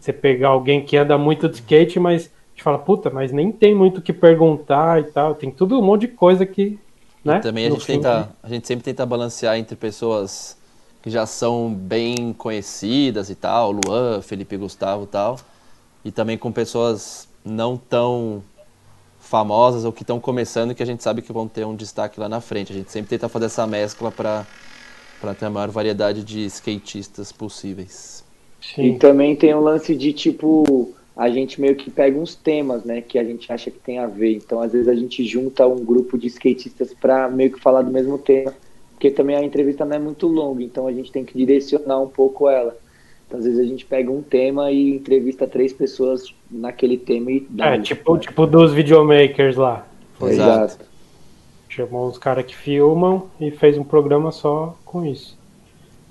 [0.00, 3.74] você pegar alguém que anda muito de skate, mas gente fala, puta, mas nem tem
[3.74, 5.34] muito o que perguntar e tal.
[5.34, 6.78] Tem tudo um monte de coisa que.
[7.24, 7.40] Né?
[7.40, 10.56] Também a no gente, fim, tenta, a gente sempre tenta balancear entre pessoas
[11.02, 15.38] que já são bem conhecidas e tal, Luan, Felipe Gustavo e tal,
[16.04, 18.42] e também com pessoas não tão
[19.18, 22.28] famosas ou que estão começando que a gente sabe que vão ter um destaque lá
[22.28, 22.72] na frente.
[22.72, 24.46] A gente sempre tenta fazer essa mescla para
[25.34, 28.24] ter a maior variedade de skatistas possíveis.
[28.60, 28.94] Sim.
[28.94, 33.02] E também tem um lance de tipo a gente meio que pega uns temas, né,
[33.02, 34.34] que a gente acha que tem a ver.
[34.34, 37.90] Então, às vezes a gente junta um grupo de skatistas para meio que falar do
[37.90, 38.54] mesmo tema,
[38.92, 42.08] porque também a entrevista não é muito longa, então a gente tem que direcionar um
[42.08, 42.76] pouco ela.
[43.26, 47.46] Então, às vezes a gente pega um tema e entrevista três pessoas naquele tema e
[47.48, 47.74] dá.
[47.74, 49.86] É, tipo, tipo dos videomakers lá.
[50.18, 50.91] Foi Exato.
[51.74, 55.38] Chamou uns caras que filmam e fez um programa só com isso.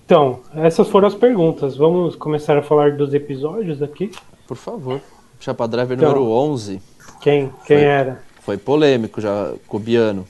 [0.03, 1.77] Então, essas foram as perguntas.
[1.77, 4.09] Vamos começar a falar dos episódios aqui.
[4.47, 4.99] Por favor.
[5.39, 6.81] Chapa Driver então, número 11.
[7.21, 8.23] Quem, quem foi, era?
[8.39, 10.27] Foi polêmico já, Cubiano.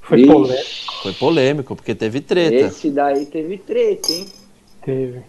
[0.00, 0.32] Foi Ixi.
[0.32, 1.02] polêmico?
[1.02, 2.56] Foi polêmico, porque teve treta.
[2.56, 4.26] Esse daí teve treta, hein?
[4.82, 5.20] Teve.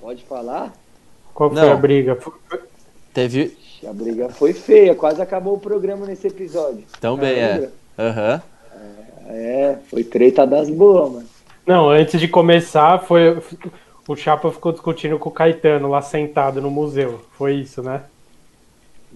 [0.00, 0.72] Pode falar?
[1.34, 1.72] Qual foi Não.
[1.72, 2.16] a briga?
[3.12, 3.56] Teve.
[3.84, 6.84] A briga foi feia, quase acabou o programa nesse episódio.
[7.00, 7.68] Também é.
[7.98, 8.34] Aham.
[8.34, 8.51] Uhum.
[9.32, 11.26] É, foi treta das boas, mano.
[11.66, 13.40] Não, antes de começar, foi
[14.06, 17.20] o Chapa ficou discutindo com o Caetano lá sentado no museu.
[17.32, 18.02] Foi isso, né?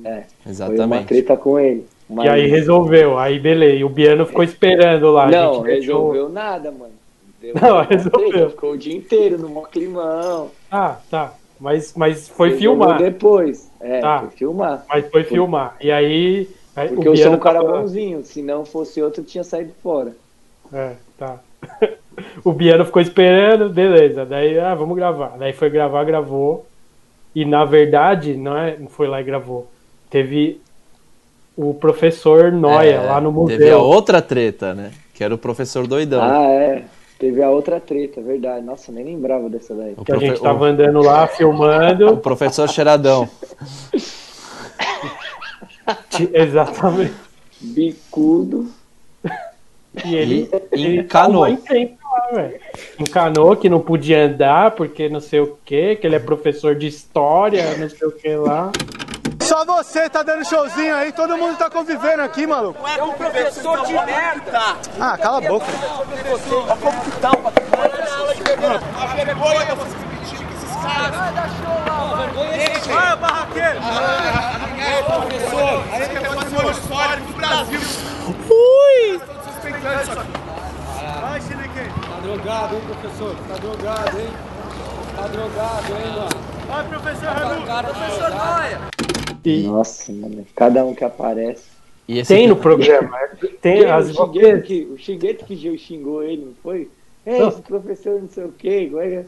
[0.05, 0.77] É, exatamente.
[0.77, 1.87] Foi uma treta com ele.
[2.09, 2.27] Mas...
[2.27, 3.77] E aí resolveu, aí beleza.
[3.77, 5.27] E o Biano ficou esperando lá.
[5.27, 6.29] Não, resolveu deixou...
[6.29, 6.93] nada, mano.
[7.41, 8.31] Deu não, resolveu.
[8.31, 10.51] Treta, ficou o dia inteiro no mó climão.
[10.71, 11.35] Ah, tá.
[11.59, 12.99] Mas, mas foi resolveu filmar.
[12.99, 13.71] depois.
[13.81, 14.21] É, tá.
[14.21, 14.85] foi filmar.
[14.89, 15.25] Mas foi, foi.
[15.25, 15.77] filmar.
[15.81, 16.49] E aí.
[16.77, 17.81] Porque eu sou um cara tava...
[17.81, 18.23] bonzinho.
[18.25, 20.15] Se não fosse outro, tinha saído fora.
[20.73, 21.41] É, tá.
[22.45, 24.27] o Biano ficou esperando, beleza.
[24.27, 25.37] Daí, ah, vamos gravar.
[25.39, 26.67] Daí foi gravar, gravou.
[27.35, 29.67] E na verdade, não, é, não foi lá e gravou.
[30.11, 30.61] Teve
[31.57, 33.59] o professor Noia é, lá no museu.
[33.59, 34.93] Teve a outra treta, né?
[35.15, 36.23] Que era o professor doidão.
[36.23, 36.85] Ah, é.
[37.19, 38.65] Teve a outra treta, verdade.
[38.65, 39.95] Nossa, nem lembrava dessa daí.
[39.97, 40.27] O que profe...
[40.27, 42.13] a gente tava andando lá filmando.
[42.13, 43.27] O professor cheiradão.
[46.33, 47.15] Exatamente.
[47.61, 48.71] Bicudo.
[50.05, 51.47] E ele, e encanou.
[51.47, 51.97] Ele
[52.99, 56.87] encanou que não podia andar porque não sei o que, que ele é professor de
[56.87, 58.71] história, não sei o que lá.
[59.41, 62.85] Só você tá dando showzinho aí, todo mundo tá convivendo aqui, maluco.
[62.87, 64.77] É um professor de merda.
[64.99, 65.67] Ah, cala a boca.
[67.21, 67.31] Tá
[69.19, 70.06] é pedir que esses
[70.83, 71.17] caras.
[72.87, 73.79] Vai, barraqueiro.
[74.79, 75.85] É, professor.
[75.93, 77.81] Aí que é patrimônio histórico do Brasil.
[78.51, 79.21] Ui.
[81.21, 81.91] Vai, Chinequê.
[82.09, 83.37] Tá drogado, hein, professor?
[83.49, 84.29] Tá drogado, hein?
[85.17, 86.57] Tá drogado, hein, mano?
[86.69, 87.93] Vai, professor Radu.
[87.93, 88.81] Professor Noia.
[89.69, 90.47] Nossa, mano.
[90.55, 91.65] Cada um que aparece.
[92.27, 93.17] tem no programa.
[93.61, 96.89] Tem Quem, as o Xingueto que, o Xingueto que xingou ele, não foi?
[97.25, 98.91] É, esse professor não sei o quê.
[99.01, 99.25] É?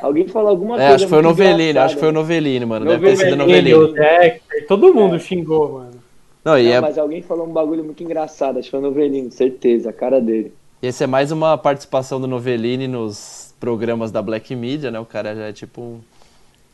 [0.00, 0.94] Alguém falou alguma é, coisa.
[0.94, 2.86] Acho que foi o Novelino, acho que foi o Novelino, mano.
[2.86, 3.78] Deve ter sido Novelino.
[3.78, 5.18] O Dexter, todo mundo é.
[5.18, 6.02] xingou, mano.
[6.44, 6.80] Não, e não, é...
[6.80, 10.20] Mas alguém falou um bagulho muito engraçado, acho que foi o Novelino, certeza, a cara
[10.20, 10.52] dele.
[10.82, 14.98] Esse é mais uma participação do Novelini nos programas da Black Media, né?
[14.98, 16.00] O cara já é tipo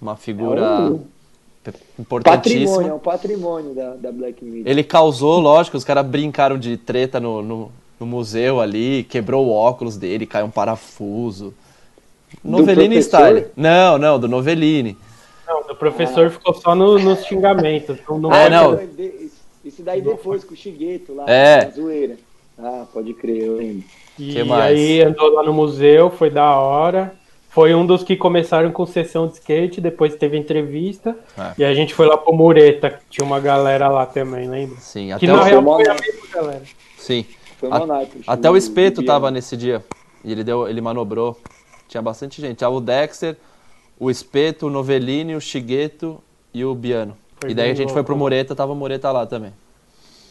[0.00, 1.04] uma figura é um...
[1.98, 2.64] importantíssima.
[2.64, 4.70] Patrimônio, é um patrimônio da, da Black Media.
[4.70, 9.50] Ele causou, lógico, os caras brincaram de treta no, no, no, museu ali, quebrou o
[9.50, 11.52] óculos dele, caiu um parafuso.
[12.44, 13.46] Novelini style.
[13.56, 14.96] Não, não, do Novelini.
[15.46, 16.30] Não, do professor ah.
[16.30, 17.98] ficou só no, nos xingamentos.
[18.08, 18.78] Não, não é, não.
[19.64, 21.70] Isso daí depois com o Xigueto lá, é.
[21.70, 22.16] zoeira.
[22.58, 23.84] Ah, pode crer, eu lembro.
[24.18, 27.14] E que aí andou lá no museu, foi da hora.
[27.50, 31.16] Foi um dos que começaram com sessão de skate, depois teve entrevista.
[31.36, 31.52] É.
[31.58, 34.76] E a gente foi lá pro Mureta, tinha uma galera lá também, lembra?
[34.78, 36.62] Sim, até que na real foi a mesma galera.
[36.96, 37.24] Sim.
[37.58, 39.84] Foi a, até o Espeto tava nesse dia.
[40.24, 41.38] E ele deu, ele manobrou.
[41.88, 42.58] Tinha bastante gente.
[42.58, 43.36] Tinha o Dexter,
[43.98, 46.22] o Espeto, o Novellini, o Chigueto
[46.52, 47.16] e o Biano.
[47.40, 49.52] Foi e daí a gente foi pro Mureta, tava o Mureta lá também.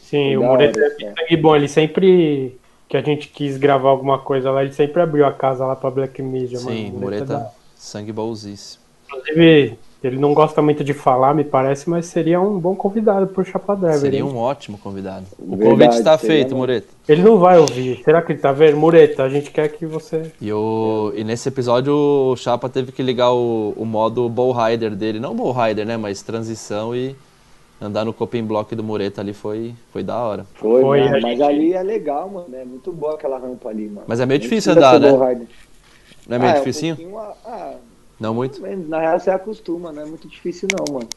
[0.02, 4.50] Sim, o Mureta é sangue bom, ele sempre que a gente quis gravar alguma coisa
[4.50, 7.00] lá, ele sempre abriu a casa lá pra Black Media, Sim, mano.
[7.00, 8.82] Mureta, Mureta sangue bolsíssimo.
[9.06, 13.44] Inclusive, ele não gosta muito de falar, me parece, mas seria um bom convidado pro
[13.44, 13.98] Chapa Driver.
[13.98, 15.26] Seria um ótimo convidado.
[15.36, 16.58] O Verdade, convite está feito, não.
[16.58, 16.86] Mureta.
[17.08, 18.00] Ele não vai ouvir.
[18.04, 18.76] Será que ele tá vendo?
[18.76, 20.30] Mureta, a gente quer que você.
[20.40, 21.12] E, o...
[21.16, 25.18] e nesse episódio o Chapa teve que ligar o, o modo Ball Rider dele.
[25.18, 25.96] Não Ball Rider, né?
[25.96, 27.16] Mas transição e
[27.80, 30.46] andar no coping block do Mureta ali foi, foi da hora.
[30.54, 32.54] Foi, foi mano, mas ali é legal, mano.
[32.54, 34.04] É muito boa aquela rampa ali, mano.
[34.06, 35.10] Mas é meio difícil andar, né?
[35.10, 36.96] Não é meio ah, dificinho?
[37.00, 37.74] É um ah,
[38.20, 38.60] não muito?
[38.88, 41.08] Na real você acostuma, não é muito difícil não, mano.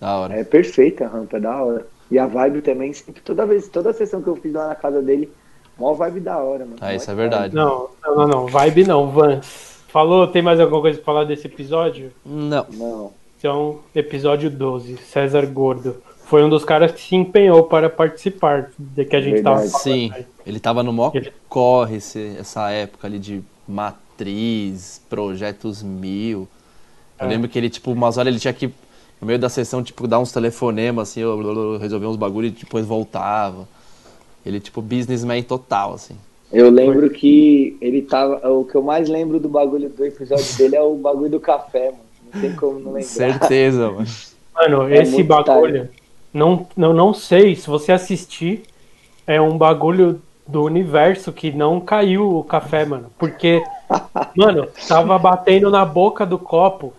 [0.00, 0.34] Da hora.
[0.34, 1.86] É perfeita a rampa, é da hora.
[2.10, 5.02] E a vibe também, sempre, toda vez, toda sessão que eu fiz lá na casa
[5.02, 5.30] dele,
[5.78, 6.76] mó vibe da hora, mano.
[6.80, 7.54] Ah, isso é verdade.
[7.54, 9.78] Não, não, não, não, vibe não, Vans.
[9.88, 12.12] Falou, tem mais alguma coisa pra falar desse episódio?
[12.24, 12.66] Não.
[12.72, 13.12] Não.
[13.38, 15.96] Então, episódio 12, César Gordo.
[16.24, 19.82] foi um dos caras que se empenhou para participar de que a gente tava Verdade.
[19.82, 20.26] falando Sim, aí.
[20.46, 23.42] ele tava no maior Ele- corre esse- essa época ali de
[24.18, 26.48] matriz, projetos mil.
[27.18, 27.28] Eu É.
[27.28, 28.66] lembro que ele, tipo, umas horas ele tinha que,
[29.20, 31.20] no meio da sessão, tipo, dar uns telefonemas, assim,
[31.80, 33.68] resolver uns bagulho e depois voltava.
[34.44, 36.14] Ele, tipo, businessman total, assim.
[36.52, 38.48] Eu lembro que ele tava.
[38.50, 41.90] O que eu mais lembro do bagulho do episódio dele é o bagulho do café,
[41.90, 42.04] mano.
[42.32, 43.02] Não tem como não lembrar.
[43.04, 44.06] Certeza, mano.
[44.54, 45.88] Mano, É esse bagulho,
[46.32, 48.62] não, não, não sei, se você assistir,
[49.26, 53.12] é um bagulho do universo que não caiu o café, mano.
[53.18, 53.62] Porque,
[54.34, 56.94] mano, tava batendo na boca do copo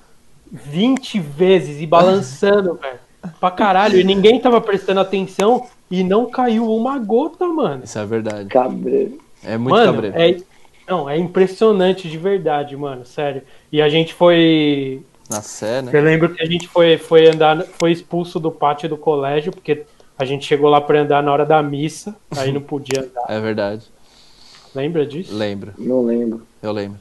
[0.52, 3.00] 20 vezes e balançando, velho.
[3.40, 4.00] Pra caralho.
[4.00, 7.84] E ninguém tava prestando atenção e não caiu uma gota, mano.
[7.84, 8.48] Isso é verdade.
[8.50, 9.18] Cabreiro.
[9.44, 10.18] É muito mano, cabreiro.
[10.18, 10.38] é,
[10.88, 13.42] não, é impressionante de verdade, mano, sério.
[13.72, 15.92] E a gente foi Na Sé, né?
[15.94, 19.84] eu lembro que a gente foi, foi andar, foi expulso do pátio do colégio, porque
[20.20, 23.24] a gente chegou lá pra andar na hora da missa, aí não podia andar.
[23.30, 23.86] É verdade.
[24.76, 25.34] Lembra disso?
[25.36, 26.42] Lembro, Não lembro.
[26.62, 27.00] eu lembro.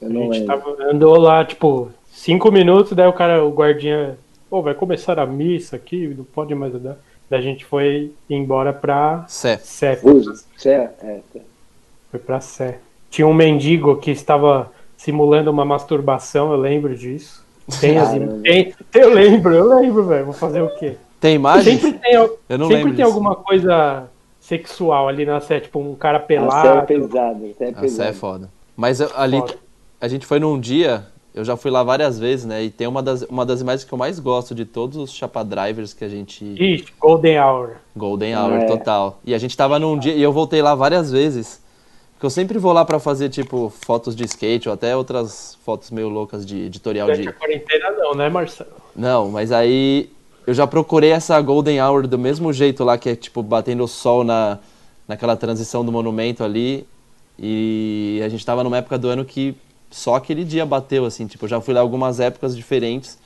[0.00, 0.46] Eu A não gente lembro.
[0.58, 4.18] tava, andou lá, tipo, cinco minutos, daí o cara, o guardinha,
[4.50, 6.98] pô, vai começar a missa aqui, não pode mais andar.
[7.30, 9.56] Daí a gente foi embora pra Sé.
[9.58, 9.96] Sé.
[10.58, 10.90] Cê é.
[12.10, 12.78] Foi pra Sé.
[13.08, 17.42] Tinha um mendigo que estava simulando uma masturbação, eu lembro disso.
[17.80, 18.10] Tem as
[18.42, 20.24] tem, eu lembro, eu lembro, velho.
[20.26, 20.96] Vou fazer o quê?
[21.22, 21.78] Tem imagem?
[21.78, 23.06] Sempre tem, Eu não sempre tem disso.
[23.06, 24.08] alguma coisa
[24.40, 26.86] sexual ali na série, tipo um cara A é pelado.
[26.86, 27.44] pesado.
[27.44, 28.14] A é A Sé é pesado.
[28.14, 28.50] foda.
[28.76, 29.54] Mas eu- ali, Foda.
[30.00, 32.64] a gente foi num dia, eu já fui lá várias vezes, né?
[32.64, 35.44] E tem uma das, uma das imagens que eu mais gosto de todos os Chapa
[35.44, 36.44] Drivers que a gente.
[36.44, 37.70] Ixi, Golden Hour.
[37.96, 38.64] Golden Hour, É.
[38.66, 39.20] total.
[39.24, 41.62] E a gente tava num dia, e eu voltei lá várias vezes.
[42.14, 45.90] Porque eu sempre vou lá pra fazer, tipo, fotos de skate ou até outras fotos
[45.90, 47.28] meio loucas de editorial Durante de.
[47.28, 48.70] a quarentena não, né, Marcelo?
[48.94, 50.10] Não, mas aí
[50.46, 53.88] eu já procurei essa Golden Hour do mesmo jeito lá, que é tipo batendo o
[53.88, 54.58] sol na,
[55.06, 56.86] naquela transição do monumento ali.
[57.38, 59.54] E a gente tava numa época do ano que
[59.90, 63.18] só aquele dia bateu, assim, tipo, eu já fui lá algumas épocas diferentes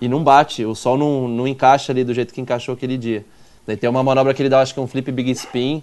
[0.00, 3.24] e não bate, o sol não, não encaixa ali do jeito que encaixou aquele dia.
[3.66, 5.82] Daí tem uma manobra que ele dá, acho que é um flip big spin,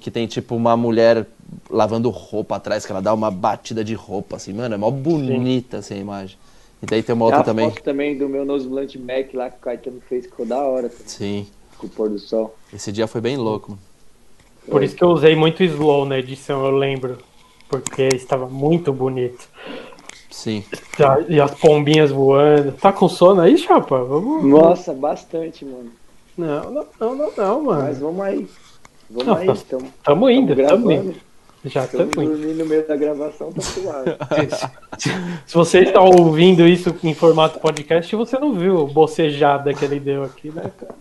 [0.00, 1.26] que tem tipo uma mulher
[1.70, 5.78] lavando roupa atrás, que ela dá uma batida de roupa, assim, mano, é mó bonita
[5.78, 6.36] essa imagem.
[6.84, 7.70] E daí tem uma Tem outra a também.
[7.70, 10.90] foto também do meu Nose Blunt Mac lá que o Caetano fez, ficou da hora,
[10.90, 11.46] também, Sim,
[11.78, 12.54] com o pôr do sol.
[12.74, 13.70] esse dia foi bem louco.
[13.70, 13.82] mano.
[14.70, 17.16] Por isso que eu usei muito slow na edição, eu lembro.
[17.68, 19.48] Porque estava muito bonito.
[20.30, 20.62] Sim.
[21.28, 22.72] E as pombinhas voando.
[22.72, 24.02] Tá com sono aí, chapa?
[24.04, 24.44] Vamos.
[24.44, 25.90] Nossa, bastante, mano.
[26.36, 27.82] Não, não, não, não, não, mano.
[27.84, 28.46] Mas vamos aí.
[29.08, 31.14] Vamos Não, aí, tá- estamos Tamo indo, tamo indo.
[31.64, 32.36] Já tamo indo.
[32.36, 34.16] dormindo no meio da gravação, tá suave.
[35.46, 39.98] Se você está ouvindo isso em formato podcast, você não viu o bocejada que ele
[39.98, 40.94] deu aqui, né, cara?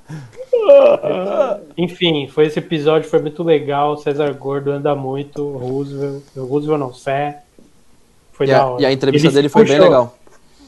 [1.78, 3.98] Enfim, foi esse episódio, foi muito legal.
[3.98, 7.42] César Gordo anda muito, Roosevelt, Roosevelt não, Sé.
[8.32, 8.82] Foi E da a, hora.
[8.82, 9.86] e a entrevista Ele se dele foi bem puxou.
[9.90, 10.18] legal.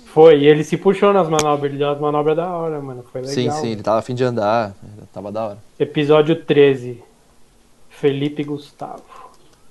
[0.08, 3.04] Foi, e ele se puxou nas manobras, ele deu umas manobras da hora, mano.
[3.12, 3.34] Foi legal.
[3.36, 4.74] Sim, sim, ele tava afim de andar,
[5.14, 5.58] tava da hora.
[5.80, 7.02] Episódio 13.
[7.90, 9.02] Felipe Gustavo.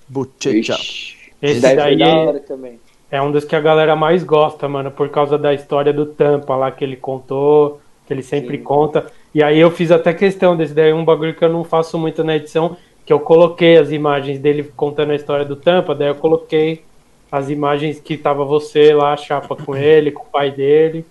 [0.09, 0.75] Buchecha.
[0.75, 2.77] Ixi, Esse daí daí é-.
[3.11, 6.57] É um dos que a galera mais gosta, mano, por causa da história do Tampa
[6.57, 8.65] lá que ele contou, que ele sempre Sim.
[8.65, 9.07] conta.
[9.35, 12.25] E aí eu fiz até questão desse daí, um bagulho que eu não faço muito
[12.25, 16.15] na edição, que eu coloquei as imagens dele contando a história do Tampa, daí eu
[16.17, 16.83] coloquei
[17.31, 21.05] as imagens que tava você lá, chapa com ele, com o pai dele.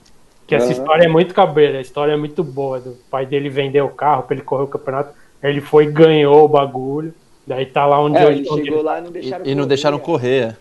[0.45, 0.73] Que essa Aham.
[0.73, 2.79] história é muito cabreira, a história é muito boa.
[2.79, 5.91] Do pai dele vendeu o carro pra ele correr o campeonato, aí ele foi e
[5.91, 7.13] ganhou o bagulho.
[7.47, 9.49] Daí tá lá onde É, hoje ele onde chegou ele- lá e não deixaram E,
[9.51, 10.57] e não deixaram correr.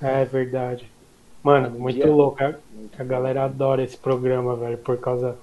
[0.00, 0.90] é verdade.
[1.42, 2.42] Mano, Um muito dia- louco.
[2.42, 2.54] A,
[2.98, 5.36] a galera adora esse programa, velho, por causa.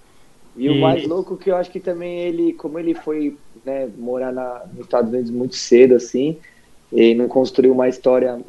[0.56, 3.88] E o E- mais louco que eu acho que também ele, como ele foi né,
[3.98, 6.38] morar na, nos Estados Unidos muito cedo, assim,
[6.92, 8.40] e não construiu uma história,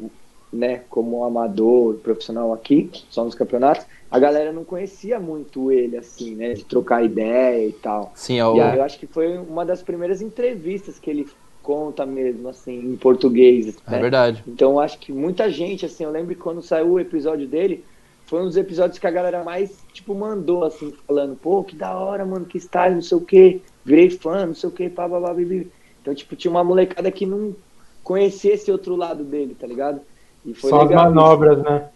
[0.53, 6.35] né, como amador, profissional aqui, só nos campeonatos, a galera não conhecia muito ele, assim,
[6.35, 8.13] né, de trocar ideia e tal.
[8.15, 11.27] Sim, é o, E aí eu acho que foi uma das primeiras entrevistas que ele
[11.67, 13.75] conta mesmo, assim, em português.
[13.85, 13.99] é né?
[13.99, 14.41] verdade.
[14.47, 17.83] Então acho que muita gente, assim, eu lembro que quando saiu o episódio dele,
[18.25, 21.93] foi um dos episódios que a galera mais, tipo, mandou, assim, falando, pô, que da
[21.97, 25.09] hora, mano, que style, não sei o quê, virei fã, não sei o quê, pá,
[25.09, 25.69] pá, pá, bibi.
[26.01, 27.53] Então, tipo, tinha uma molecada que não
[28.01, 29.99] conhecia esse outro lado dele, tá ligado?
[30.45, 31.03] E foi só as legal.
[31.05, 31.89] manobras, né?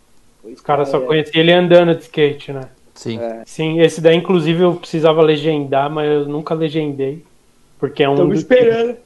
[0.44, 0.56] isso.
[0.56, 2.64] Os caras só É, conheciam ele andando de skate, né?
[2.94, 3.20] Sim.
[3.20, 3.44] É.
[3.46, 7.24] Sim, esse daí, inclusive, eu precisava legendar, mas eu nunca legendei.
[7.80, 8.16] Porque é um.
[8.16, 8.98] Tamo dos- esperando.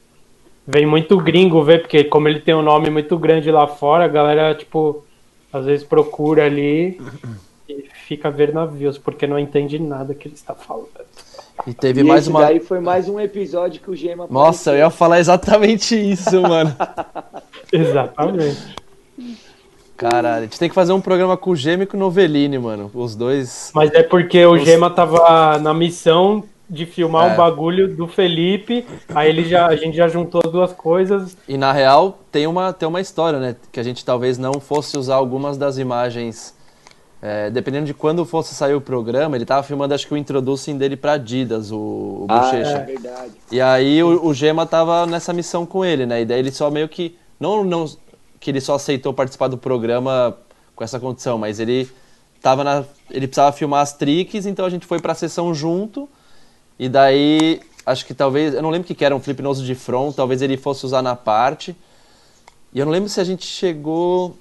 [0.66, 4.08] Vem muito gringo ver, porque como ele tem um nome muito grande lá fora, a
[4.08, 5.04] galera, tipo,
[5.52, 7.00] às vezes procura ali
[7.68, 10.88] e fica a ver navios, porque não entende nada que ele está falando.
[11.66, 12.40] E teve E mais esse uma.
[12.40, 14.84] daí foi mais um episódio que o Gema Nossa, eu apareceu.
[14.86, 16.74] ia falar exatamente isso, mano.
[17.72, 18.76] Exatamente.
[19.96, 22.58] Caralho, a gente tem que fazer um programa com o Gêmeo e com o Novelini,
[22.58, 22.90] mano.
[22.92, 23.70] Os dois.
[23.74, 27.32] Mas é porque o Gema tava na missão de filmar É.
[27.32, 31.36] um bagulho do Felipe, aí ele já, a gente já juntou as duas coisas.
[31.48, 33.56] E na real, tem uma, tem uma história, né?
[33.70, 36.54] Que a gente talvez não fosse usar algumas das imagens.
[37.22, 40.76] é, dependendo de quando fosse sair o programa, ele tava filmando, acho que o introducing
[40.76, 42.76] dele pra Adidas, o, o Ah, Bochecha.
[42.78, 43.32] é verdade.
[43.50, 46.20] E aí o, o Gema tava nessa missão com ele, né?
[46.22, 47.16] E daí ele só meio que.
[47.40, 47.86] Não, não
[48.38, 50.36] que ele só aceitou participar do programa
[50.74, 51.88] com essa condição, mas ele
[52.42, 52.84] tava na.
[53.10, 56.08] Ele precisava filmar as tricks, então a gente foi pra sessão junto.
[56.78, 58.54] E daí, acho que talvez.
[58.54, 61.16] Eu não lembro o que era um flipnoso de front, talvez ele fosse usar na
[61.16, 61.74] parte.
[62.72, 64.36] E eu não lembro se a gente chegou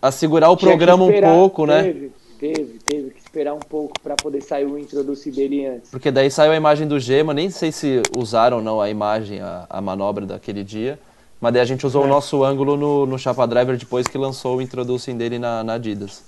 [0.00, 1.82] a segurar o Tinha programa esperar, um pouco, né?
[1.82, 5.90] Teve, teve, teve que esperar um pouco pra poder sair o introduce dele antes.
[5.90, 9.40] Porque daí saiu a imagem do Gema, nem sei se usaram ou não a imagem,
[9.40, 10.98] a, a manobra daquele dia.
[11.40, 14.58] Mas daí a gente usou o nosso ângulo no, no Chapa Driver depois que lançou
[14.58, 16.24] o introducing dele na, na Adidas.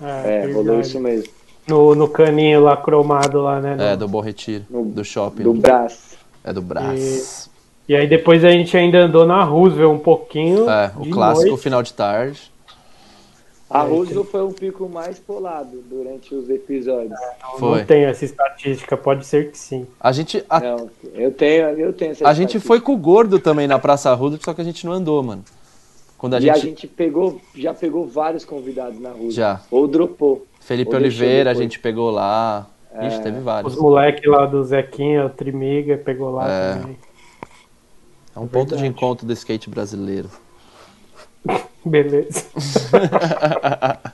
[0.00, 0.86] É, rolou verdade.
[0.86, 1.37] isso mesmo.
[1.68, 3.76] No, no caninho lá cromado lá, né?
[3.78, 5.42] É, no- do Bom Retiro, No- do shopping.
[5.42, 6.16] Do braço.
[6.44, 7.50] É do Brás.
[7.88, 10.68] E aí depois a gente ainda andou na Roosevelt um pouquinho.
[10.68, 11.62] É, o clássico noite.
[11.62, 12.50] final de tarde.
[13.70, 17.18] A É, Roosevelt foi o pico mais polado durante os episódios.
[17.58, 17.78] Foi.
[17.80, 19.86] Não tenho essa estatística, pode ser que sim.
[20.00, 23.38] A gente, a, Não, eu tenho, eu tenho essa a gente foi com o Gordo
[23.38, 25.44] também na Praça Ruda, só que a gente não andou, mano.
[26.16, 29.34] Quando a E gente, a gente pegou, já pegou vários convidados na Roosevelt.
[29.34, 29.60] Já.
[29.70, 30.46] Ou dropou.
[30.68, 32.66] Felipe Oliveira, a gente pegou lá.
[33.00, 33.20] Ixi, É.
[33.22, 33.72] teve vários.
[33.72, 36.74] Os moleques lá do Zequinha, o Trimiga, pegou lá É.
[36.74, 36.98] também.
[38.36, 40.28] É um ponto de encontro do skate brasileiro.
[41.82, 42.44] Beleza.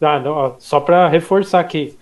[0.00, 1.94] ah, não, ó, só pra reforçar aqui,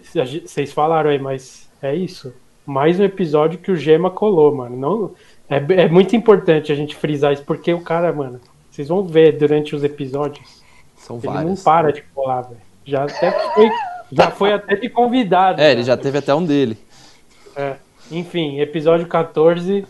[0.00, 2.32] vocês falaram aí, mas é isso.
[2.64, 4.76] Mais um episódio que o Gema colou, mano.
[4.78, 5.10] Não,
[5.50, 9.32] é, é muito importante a gente frisar isso, porque o cara, mano, vocês vão ver
[9.36, 10.61] durante os episódios,
[11.02, 11.62] São ele não vários.
[11.62, 12.60] para de colar, velho.
[12.84, 13.70] Já até foi,
[14.12, 15.60] já foi até de convidado.
[15.60, 15.82] É, ele cara.
[15.84, 16.78] já teve até um dele.
[17.56, 17.76] É.
[18.10, 19.86] Enfim, episódio 14,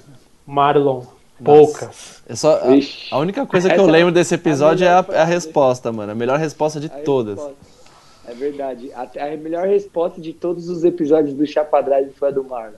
[0.47, 1.03] Marlon.
[1.45, 2.23] Poucas.
[2.29, 4.93] É só, a, a única coisa que Essa eu é lembro desse episódio é a,
[4.93, 5.33] é a frase.
[5.33, 6.13] resposta, mano.
[6.13, 7.37] A melhor resposta de A todas.
[7.37, 7.57] resposta.
[8.29, 8.93] É verdade.
[8.93, 12.77] A, a melhor resposta de todos os episódios do Chapa Drive foi a do Marlon.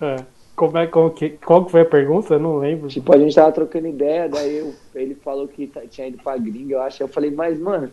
[0.00, 0.16] É.
[0.56, 2.32] Como é, como que, qual que foi a pergunta?
[2.34, 2.88] Eu não lembro.
[2.88, 6.36] Tipo, a gente tava trocando ideia, daí eu- ele falou que tá- tinha ido pra
[6.38, 7.02] gringa, eu acho.
[7.02, 7.92] Eu falei, mas, mano,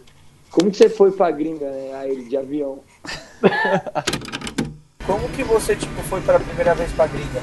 [0.49, 1.91] como que você foi pra gringa, né?
[1.95, 2.79] Aí ele, de avião.
[5.05, 7.41] Como que você, tipo, foi pela primeira vez pra gringa?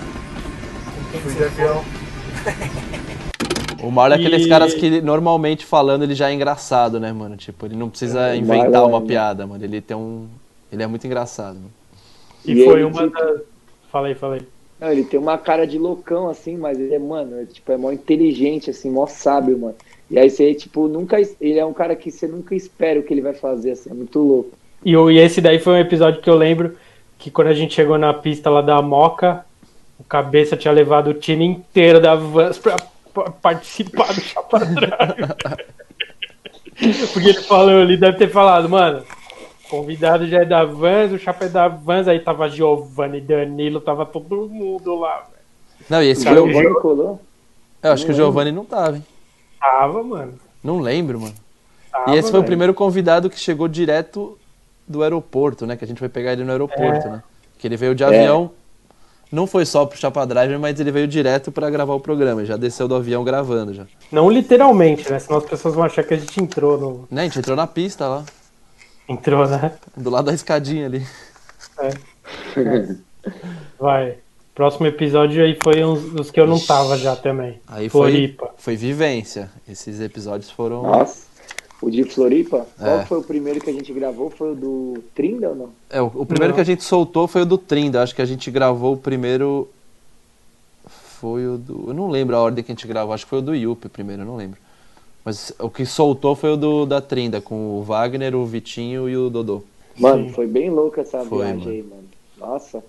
[1.23, 1.85] Fui de avião.
[3.83, 7.35] O Marlon é aqueles E- caras que normalmente falando ele já é engraçado, né, mano?
[7.39, 9.65] Tipo, ele não precisa o inventar uma é- piada, mano.
[9.65, 10.27] Ele tem um.
[10.71, 11.55] Ele é muito engraçado.
[11.55, 11.71] Mano.
[12.45, 13.41] E, E foi uma tipo- das.
[13.91, 14.43] Falei, falei.
[14.81, 17.77] Não, ele tem uma cara de loucão, assim, mas ele é, mano, é, tipo, é
[17.77, 19.75] mó inteligente, assim, mó sábio, mano.
[20.11, 21.19] E aí você, tipo, nunca.
[21.41, 23.95] Ele é um cara que você nunca espera o que ele vai fazer, assim, é
[23.95, 24.53] muito louco.
[24.85, 26.77] E, e esse daí foi um episódio que eu lembro
[27.19, 29.45] que quando a gente chegou na pista lá da Moca,
[29.99, 32.77] o cabeça tinha levado o time inteiro da Vans pra,
[33.13, 35.29] pra participar do Chapa Drive.
[37.13, 39.05] Porque ele falou, ele deve ter falado, mano.
[39.71, 44.05] Convidado já é da Vans, o Chapa é da Vans, aí tava Giovanni, Danilo, tava
[44.05, 45.87] todo mundo lá, velho.
[45.89, 46.47] Não, e esse O foi o.
[46.53, 47.21] Giovanni colou?
[47.83, 49.05] Eu acho que o Giovanni não tava, hein?
[49.61, 50.35] Tava, mano.
[50.63, 51.35] Não lembro, mano.
[51.91, 52.47] Tava, E esse foi o velho.
[52.49, 54.37] primeiro convidado que chegou direto
[54.87, 55.77] do aeroporto, né?
[55.77, 57.23] Que a gente foi pegar ele no aeroporto, né?
[57.59, 58.51] Que ele veio de avião.
[59.31, 62.45] Não foi só pro Chapa Driver, mas ele veio direto pra gravar o programa.
[62.45, 63.85] Já desceu do avião gravando já.
[64.11, 65.21] Não literalmente, né?
[65.21, 67.09] Senão as pessoas vão achar que a gente entrou no.
[67.09, 67.21] Né?
[67.23, 68.25] A gente entrou na pista lá,
[69.11, 69.73] Entrou, né?
[69.97, 71.05] do lado da escadinha ali.
[73.79, 74.17] Vai.
[74.55, 77.61] Próximo episódio aí foi uns dos que eu não tava já também.
[77.67, 78.51] Aí foi, Floripa.
[78.59, 79.51] foi vivência.
[79.69, 80.83] Esses episódios foram.
[80.83, 81.29] Nossa.
[81.83, 82.67] O de Floripa?
[82.79, 83.07] Qual É.
[83.07, 84.29] foi o primeiro que a gente gravou?
[84.29, 85.71] Foi o do Trinda ou não?
[85.89, 86.55] É, o, o primeiro Não.
[86.57, 88.03] que a gente soltou foi o do Trinda.
[88.03, 89.67] Acho que a gente gravou o primeiro.
[91.21, 91.87] Foi o do.
[91.89, 93.15] Eu não lembro a ordem que a gente gravou.
[93.15, 94.59] Acho que foi o do Yuppie primeiro, eu não lembro.
[95.25, 99.17] Mas o que soltou foi o do da Trinda, com o Wagner, o Vitinho e
[99.17, 99.63] o Dodô.
[99.99, 100.33] Mano, Sim.
[100.33, 101.71] foi bem louca essa Foi, viagem mano.
[101.71, 102.05] aí, mano.
[102.39, 102.83] Nossa,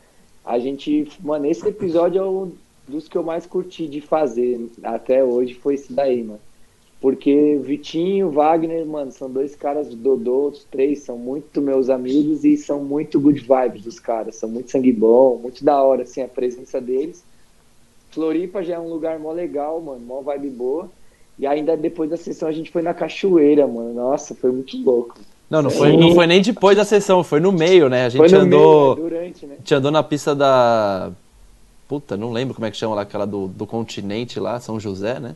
[0.45, 1.11] a gente.
[1.21, 2.51] Mano, esse episódio é um
[2.87, 5.53] dos que eu mais curti de fazer até hoje.
[5.55, 6.39] Foi esse daí, mano.
[7.01, 12.55] Porque Vitinho, Wagner, mano, são dois caras, Dodô, os três, são muito meus amigos e
[12.55, 14.35] são muito good vibes dos caras.
[14.35, 17.23] São muito sangue bom, muito da hora, assim, a presença deles.
[18.11, 20.89] Floripa já é um lugar mó legal, mano, mó vibe boa.
[21.41, 23.95] E ainda depois da sessão a gente foi na cachoeira, mano.
[23.95, 25.15] Nossa, foi muito louco.
[25.49, 28.05] Não, não foi, não foi nem depois da sessão, foi no meio, né?
[28.05, 28.95] A gente andou.
[28.95, 29.09] meio, né?
[29.09, 29.55] durante, né?
[29.55, 31.11] A gente andou na pista da.
[31.87, 35.19] Puta, não lembro como é que chama lá, aquela do, do continente lá, São José,
[35.19, 35.35] né?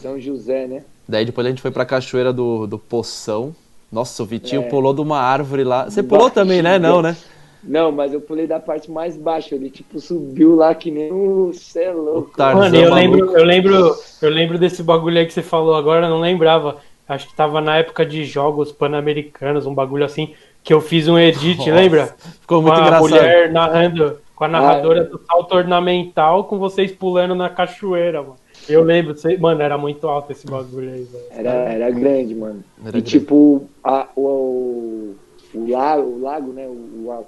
[0.00, 0.84] São José, né?
[1.06, 3.54] Daí depois a gente foi pra cachoeira do, do Poção.
[3.90, 4.68] Nossa, o Vitinho É.
[4.68, 5.90] pulou de uma árvore lá.
[5.90, 6.78] Você pulou também, né?
[6.78, 7.16] Não, né?
[7.62, 9.54] Não, mas eu pulei da parte mais baixa.
[9.54, 11.52] Ele, tipo, subiu lá que nem um...
[11.52, 12.32] Cê é louco.
[12.36, 12.94] Tarzan Mano, eu maluco.
[12.96, 16.76] lembro, eu lembro, eu lembro desse bagulho aí que você falou agora, eu não lembrava.
[17.08, 20.32] Acho que tava na época de jogos pan-americanos, um bagulho assim,
[20.62, 22.14] que eu fiz um edit, Nossa, lembra?
[22.40, 23.02] Ficou Com muito a engraçado.
[23.02, 25.06] mulher narrando, com a narradora Ah, é.
[25.06, 28.36] do salto ornamental, com vocês pulando na cachoeira, mano.
[28.68, 31.24] Eu lembro, você- mano, era muito alto esse bagulho aí, velho.
[31.30, 32.62] Era, era grande, mano.
[32.80, 33.10] Era e grande.
[33.10, 35.14] tipo, a, o,
[35.52, 36.66] o, lago, o lago, né?
[36.68, 36.70] O,
[37.08, 37.26] o-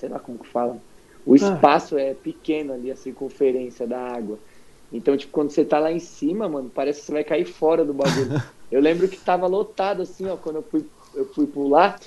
[0.00, 0.78] sei lá como que fala.
[1.24, 4.38] O espaço é pequeno ali, a circunferência da água.
[4.92, 7.84] Então, tipo, quando você tá lá em cima, mano, parece que você vai cair fora
[7.84, 8.42] do bagulho.
[8.72, 11.98] Eu lembro que tava lotado assim, ó, quando eu fui, eu fui pular.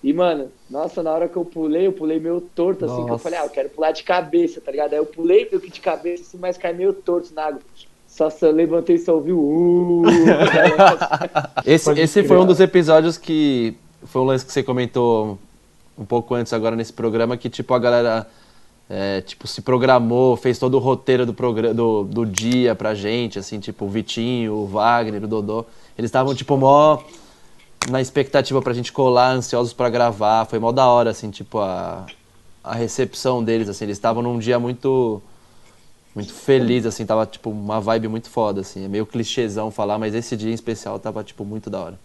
[0.00, 3.06] E, mano, nossa, na hora que eu pulei, eu pulei meio torto, assim, que eu
[3.06, 3.24] Nossa.
[3.24, 4.92] falei, ah, eu quero pular de cabeça, tá ligado?
[4.92, 7.60] Aí eu pulei meio que de cabeça, assim, mas caí meio torto na água.
[8.06, 10.02] Só se eu levantei e só ouvi o.
[10.02, 10.04] Uh,
[11.66, 13.74] Esse, Pode esse foi um dos episódios que.
[14.04, 15.36] Foi um lance que você comentou
[15.98, 18.26] um pouco antes agora nesse programa, que tipo, a galera
[18.88, 21.32] é, tipo, se programou, fez todo o roteiro do,
[21.72, 25.64] do, do dia pra gente, assim, tipo, o Vitinho, o Wagner, o Dodô.
[25.96, 27.02] Eles estavam, tipo, mó
[27.88, 30.44] na expectativa pra gente colar, ansiosos pra gravar.
[30.46, 32.06] Foi mó da hora, assim, tipo, a,
[32.62, 33.84] a recepção deles, assim.
[33.84, 35.22] Eles estavam num dia muito
[36.14, 38.84] muito feliz, assim, tava, tipo, uma vibe muito foda, assim.
[38.84, 41.98] É meio clichêzão falar, mas esse dia em especial tava, tipo, muito da hora.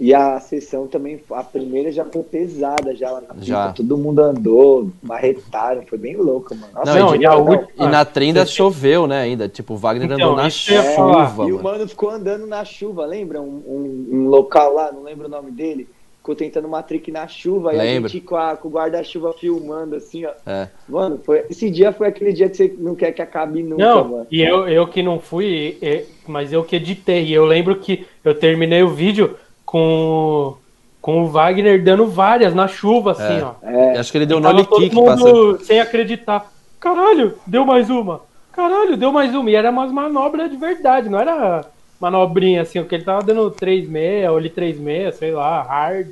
[0.00, 3.44] E a sessão também, a primeira já foi pesada, já lá na pista.
[3.44, 3.72] Já.
[3.72, 6.72] Todo mundo andou, marretaram, foi bem louca, mano.
[6.74, 9.46] Nossa, Não, Não, e, e a não, última- e na trinda você- choveu, né, ainda.
[9.46, 10.50] Tipo, o Wagner Então, andou na falar.
[10.50, 11.86] chuva, E o mano.
[11.86, 13.42] ficou andando na chuva, lembra?
[13.42, 15.86] Um, um- um local lá, não lembro o nome dele.
[16.16, 18.06] Ficou tentando uma trick na chuva e Lembro.
[18.06, 20.30] a gente com, a- com o guarda-chuva filmando, assim, ó.
[20.46, 20.68] É.
[20.88, 24.04] Mano, foi, esse dia foi aquele dia que você não quer que acabe nunca, Não,
[24.08, 24.26] mano.
[24.30, 27.24] e eu, eu que não fui, e- mas eu que editei.
[27.26, 29.34] E eu lembro que eu terminei o vídeo
[29.70, 30.56] com,
[31.00, 33.44] com o Wagner dando várias na chuva, assim, É.
[33.44, 33.52] ó.
[33.62, 35.60] É, Acho que ele deu E um nole todo kick mundo passando.
[35.64, 36.50] sem acreditar.
[36.80, 38.22] Caralho, deu mais uma.
[38.52, 39.48] Caralho, deu mais uma.
[39.48, 41.64] E era umas manobras de verdade, não era
[42.00, 46.08] manobrinha assim, o que ele tava dando 3,6, ou ele 3,6, sei lá, hard.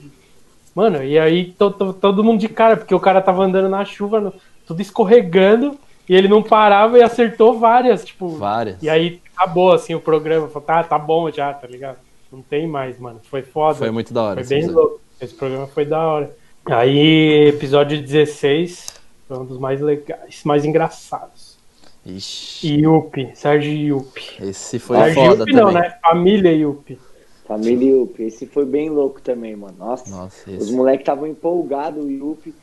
[0.74, 3.84] Mano, e aí to- to- todo mundo de cara, porque o cara tava andando na
[3.84, 4.32] chuva, no-
[4.66, 5.76] tudo escorregando,
[6.08, 8.28] e ele não parava e acertou várias, tipo.
[8.28, 8.80] Várias.
[8.82, 10.46] E aí acabou assim o programa.
[10.46, 11.96] Falou, tá, tá bom já, tá ligado?
[12.30, 13.20] Não tem mais, mano.
[13.24, 13.74] Foi foda.
[13.78, 14.34] Foi muito da hora.
[14.44, 15.00] Foi esse bem louco.
[15.20, 16.36] Esse programa foi da hora.
[16.66, 18.86] Aí, episódio 16
[19.26, 21.56] foi um dos mais legais, mais engraçados.
[22.04, 24.24] Ixi, Yupi, Sérgio Yupi.
[24.42, 25.64] esse foi Sérgio foda Yupi também.
[25.64, 25.98] não, né?
[26.02, 26.98] Família Yupi.
[27.46, 28.22] família Yupi.
[28.24, 29.74] Esse foi bem louco também, mano.
[29.78, 30.10] Nossa.
[30.10, 30.72] Nossa, Os esse.
[30.72, 32.54] moleques estavam empolgados, o Yuppie,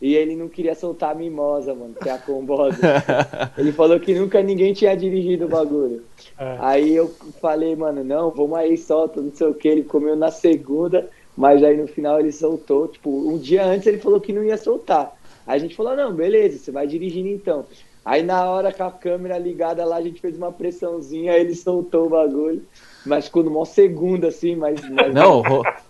[0.00, 2.78] e ele não queria soltar a mimosa, mano, que é a combosa.
[3.58, 6.04] ele falou que nunca ninguém tinha dirigido o bagulho.
[6.38, 6.56] É.
[6.60, 7.08] Aí eu
[7.40, 9.66] falei, mano, não, vamos aí, solta, não sei o que.
[9.66, 12.86] Ele comeu na segunda, mas aí no final ele soltou.
[12.86, 15.16] Tipo, um dia antes ele falou que não ia soltar.
[15.44, 17.64] Aí a gente falou, não, beleza, você vai dirigindo então.
[18.04, 21.54] Aí na hora com a câmera ligada lá, a gente fez uma pressãozinha, aí ele
[21.54, 22.62] soltou o bagulho.
[23.04, 25.42] Mas ficou no maior segundo, assim, mas, mas Não,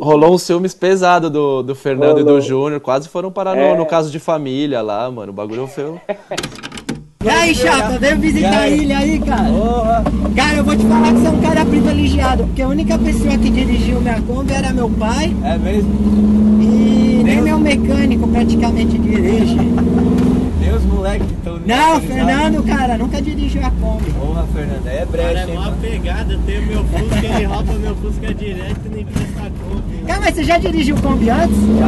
[0.00, 2.40] rolou um ciúmes pesado do, do Fernando e do Rolou.
[2.40, 2.80] Júnior.
[2.80, 3.76] Quase foram parar no, É.
[3.76, 5.30] no caso de família lá, mano.
[5.32, 5.94] O bagulho foi.
[7.24, 9.44] E aí, chapa, veio visitar a ilha aí, cara?
[10.34, 13.38] Cara, eu vou te falar que você é um cara privilegiado, porque a única pessoa
[13.38, 15.34] que dirigiu minha Kombi era meu pai.
[15.44, 15.90] É mesmo?
[16.60, 19.56] E nem meu mecânico praticamente dirige.
[20.72, 21.58] Nem os moleques que estão.
[21.58, 24.10] Não, Fernando, cara, nunca dirigiu a Kombi.
[24.12, 25.76] Porra, Fernando, é brecha, hein, mano?
[25.80, 29.82] pegada, eu tenho meu Fusca, ele rouba meu Fusca direto e nem presta conta.
[30.06, 31.56] Cara, mas você já dirigiu Kombi antes?
[31.78, 31.86] Já,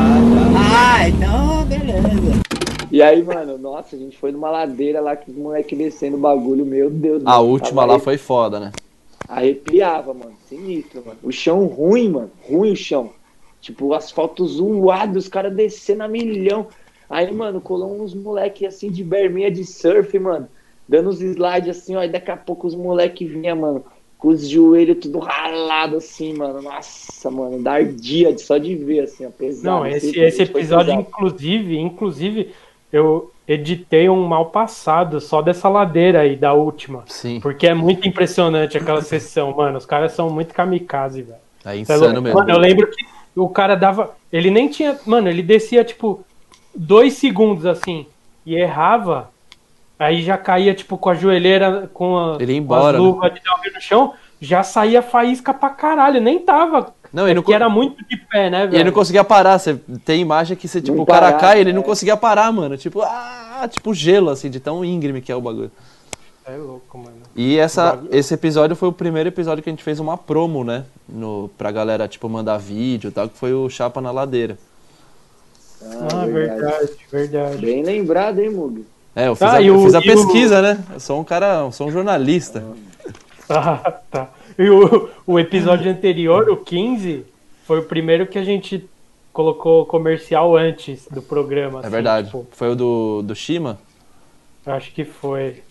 [0.53, 0.97] já.
[1.01, 2.41] Ah, então beleza.
[2.91, 6.21] E aí, mano, nossa, a gente foi numa ladeira lá que os moleques descendo o
[6.21, 7.23] bagulho, meu Deus.
[7.25, 8.71] A mano, última tava lá arre- foi foda, né?
[9.27, 11.19] Arrepiava, mano, sinistro, mano.
[11.23, 13.11] O chão ruim, mano, ruim o chão.
[13.61, 16.67] Tipo, o asfalto zoado, os caras descendo a milhão.
[17.09, 20.49] Aí, mano, colou uns moleque assim de berminha de surf, mano,
[20.89, 23.85] dando os slides assim, ó, e daqui a pouco os moleque vinha, mano,
[24.19, 26.63] com os joelhos tudo ralado assim, mano.
[26.63, 29.67] Nossa, mano, dá ardia de- só de ver, assim, ó, pesado.
[29.67, 32.53] Não, esse, Esse esse episódio, inclusive, inclusive,
[32.93, 37.05] eu editei um mal passado só dessa ladeira aí, da última.
[37.07, 37.39] Sim.
[37.41, 39.77] Porque é muito impressionante aquela sessão, mano.
[39.77, 41.39] Os caras são muito kamikaze, velho.
[41.61, 42.39] É Tá insano mesmo.
[42.39, 43.05] Mano, eu lembro que
[43.37, 44.15] o cara dava.
[44.33, 44.99] Ele nem tinha.
[45.05, 46.25] Mano, ele descia, tipo,
[46.75, 48.07] dois segundos assim.
[48.47, 49.31] E errava.
[49.99, 52.99] Aí já caía, tipo, com a joelheira, com, a, Ele ia com embora, as né?
[52.99, 53.41] luvas de
[53.73, 54.13] no chão.
[54.41, 56.93] já saía faísca pra caralho, nem tava.
[57.13, 58.85] Não, é ele não era muito de pé, né, E ele velho?
[58.87, 59.57] não conseguia parar.
[59.59, 61.85] Você tem imagem que você, tipo, Não o cara parar, cai, ele não é.
[61.85, 62.77] conseguia parar, mano.
[62.77, 65.71] Tipo, ah, tipo gelo, assim, de tão íngreme que é o bagulho.
[66.45, 67.17] É louco, mano.
[67.37, 70.85] E essa, esse episódio foi o primeiro episódio que a gente fez uma promo, né?
[71.09, 74.59] No, pra galera, tipo, mandar vídeo e tal, que foi o Chapa na Ladeira.
[76.13, 77.57] Ah, verdade, verdade.
[77.59, 78.85] Bem lembrado, hein, Mug?
[79.15, 80.85] É, eu fiz, Tá, a, eu o- fiz a e o- pesquisa, né?
[80.93, 82.65] Eu sou um cara, eu sou um jornalista.
[83.49, 84.31] Ah, tá.
[84.59, 87.25] E o, o episódio anterior, o 15,
[87.67, 88.89] foi o primeiro que a gente
[89.33, 91.79] colocou comercial antes do programa.
[91.79, 92.27] É assim, verdade.
[92.29, 93.79] tipo, Foi o do, do Shima?
[94.67, 95.63] acho que foi.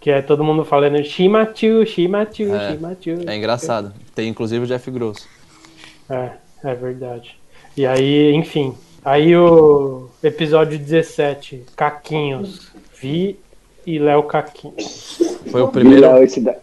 [0.00, 3.28] Que é todo mundo falando Shimachu, Shimachu, É, Shimachu.
[3.28, 3.92] É engraçado.
[4.14, 5.26] Tem inclusive o Jeff Grosso.
[6.08, 6.30] É,
[6.64, 7.36] é verdade.
[7.76, 8.74] E aí, enfim.
[9.04, 12.70] Aí o episódio 17, Caquinhos.
[13.00, 13.38] Vi
[13.86, 15.18] e Léo Caquinhos.
[15.50, 16.06] Foi o primeiro,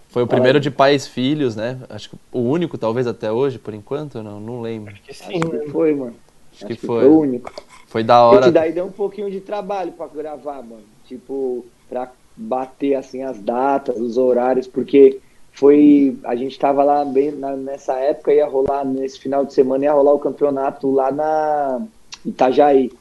[0.09, 1.79] foi o primeiro de pais filhos, né?
[1.89, 4.93] Acho que o único, talvez, até hoje, por enquanto, não, não lembro.
[5.03, 6.13] Que sim, Acho que foi, mano.
[6.53, 7.05] Acho que Foi foi.
[7.09, 7.51] o único.
[7.87, 8.41] Foi da hora.
[8.41, 10.81] Esse daí deu um pouquinho de trabalho pra gravar, mano.
[11.07, 15.19] Tipo, pra bater assim as datas, os horários, porque
[15.53, 16.17] foi.
[16.23, 19.93] A gente tava lá bem na- nessa época, ia rolar nesse final de semana, ia
[19.93, 21.81] rolar o campeonato lá na
[22.27, 22.91] Itajaí.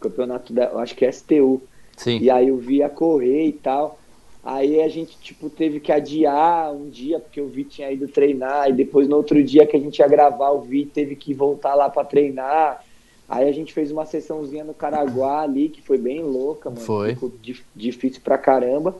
[0.00, 0.64] Campeonato da.
[0.66, 1.60] eu Acho que é STU.
[1.96, 2.18] Sim.
[2.18, 3.98] E aí eu via correr e tal.
[4.42, 8.70] Aí a gente, tipo, teve que adiar um dia, porque o Vi tinha ido treinar,
[8.70, 11.74] e depois no outro dia que a gente ia gravar, o Vi teve que voltar
[11.74, 12.82] lá pra treinar.
[13.28, 16.80] Aí a gente fez uma sessãozinha no Caraguá ali, que foi bem louca, mano.
[16.80, 17.10] Foi.
[17.14, 18.96] Ficou dif- difícil pra caramba.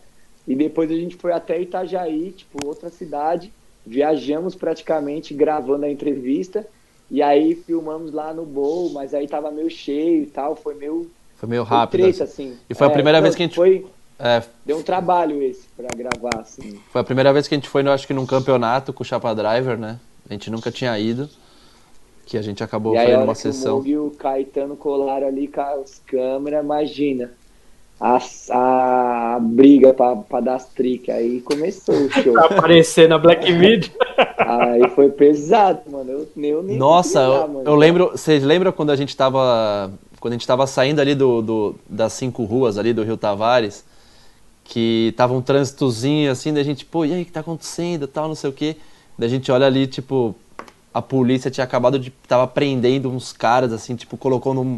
[0.47, 3.51] E depois a gente foi até Itajaí, tipo, outra cidade.
[3.87, 6.67] Viajamos praticamente gravando a entrevista.
[7.11, 11.11] E aí filmamos lá no Bowl, mas aí tava meio cheio e tal, foi meio
[11.37, 12.03] Foi meio foi rápido.
[12.03, 12.57] treta, assim.
[12.69, 13.87] E foi a primeira não, vez que a gente- Foi,
[14.19, 16.79] É, deu um trabalho esse pra gravar, assim.
[16.93, 19.07] foi a primeira vez que a gente foi, eu acho que num campeonato com o
[19.07, 19.99] Chapa Driver, né?
[20.29, 21.29] A gente nunca tinha ido.
[22.27, 23.77] Que a gente acabou e aí, fazendo hora uma que o sessão.
[23.79, 27.33] Mug e o Caetano colaram ali com as câmeras, imagina.
[28.01, 28.19] A,
[28.53, 31.15] a briga pra, pra dar as tricas.
[31.15, 32.33] Aí começou o show.
[32.33, 33.89] Pra aparecer na Black Mid.
[34.39, 36.11] aí foi pesado, mano.
[36.11, 38.13] Eu, eu nem Nossa, eu, eu lembro.
[38.13, 39.91] Vocês lembram quando a gente tava.
[40.19, 43.85] Quando a gente tava saindo ali do, do- das cinco ruas ali do Rio Tavares,
[44.65, 48.07] que tava um trânsitozinho assim, da gente, pô, e aí, o que tá acontecendo?
[48.07, 48.77] Tal, não sei o quê.
[49.19, 50.35] Daí a gente olha ali, tipo,
[50.93, 52.11] a polícia tinha acabado de.
[52.11, 54.77] tava prendendo uns caras, assim, tipo, colocou num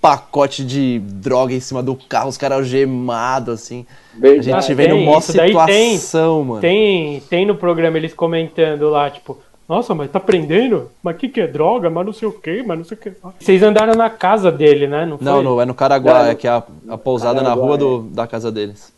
[0.00, 3.84] pacote de droga em cima do carro, os caras algemados, assim.
[4.16, 4.44] A Verdade.
[4.44, 5.96] gente vendo tem, mó isso daí tem.
[5.98, 6.60] situação, mano.
[6.60, 9.38] Tem, tem no programa eles comentando lá, tipo,
[9.68, 10.90] nossa, mas tá prendendo?
[11.02, 11.90] Mas que que é droga?
[11.90, 13.12] Mas não sei o que, mas não sei o que.
[13.38, 15.04] Vocês andaram na casa dele, né?
[15.04, 17.66] Não, Não, no, é no Caraguá, Não, é que é a, a pousada na Caraguá,
[17.66, 17.78] rua é.
[17.78, 18.92] do, da casa deles.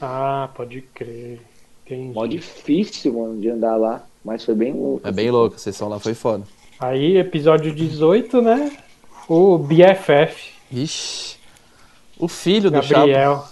[0.00, 1.40] Ah, pode crer.
[1.84, 2.14] Entendi.
[2.14, 4.02] Mó difícil, mano, de andar lá.
[4.24, 5.06] Mas foi bem louco.
[5.06, 6.44] É bem louco, a sessão lá foi foda.
[6.78, 8.72] Aí, episódio 18, né?
[9.28, 11.36] O BFF, Ixi.
[12.18, 12.80] O filho do.
[12.80, 13.44] Gabriel.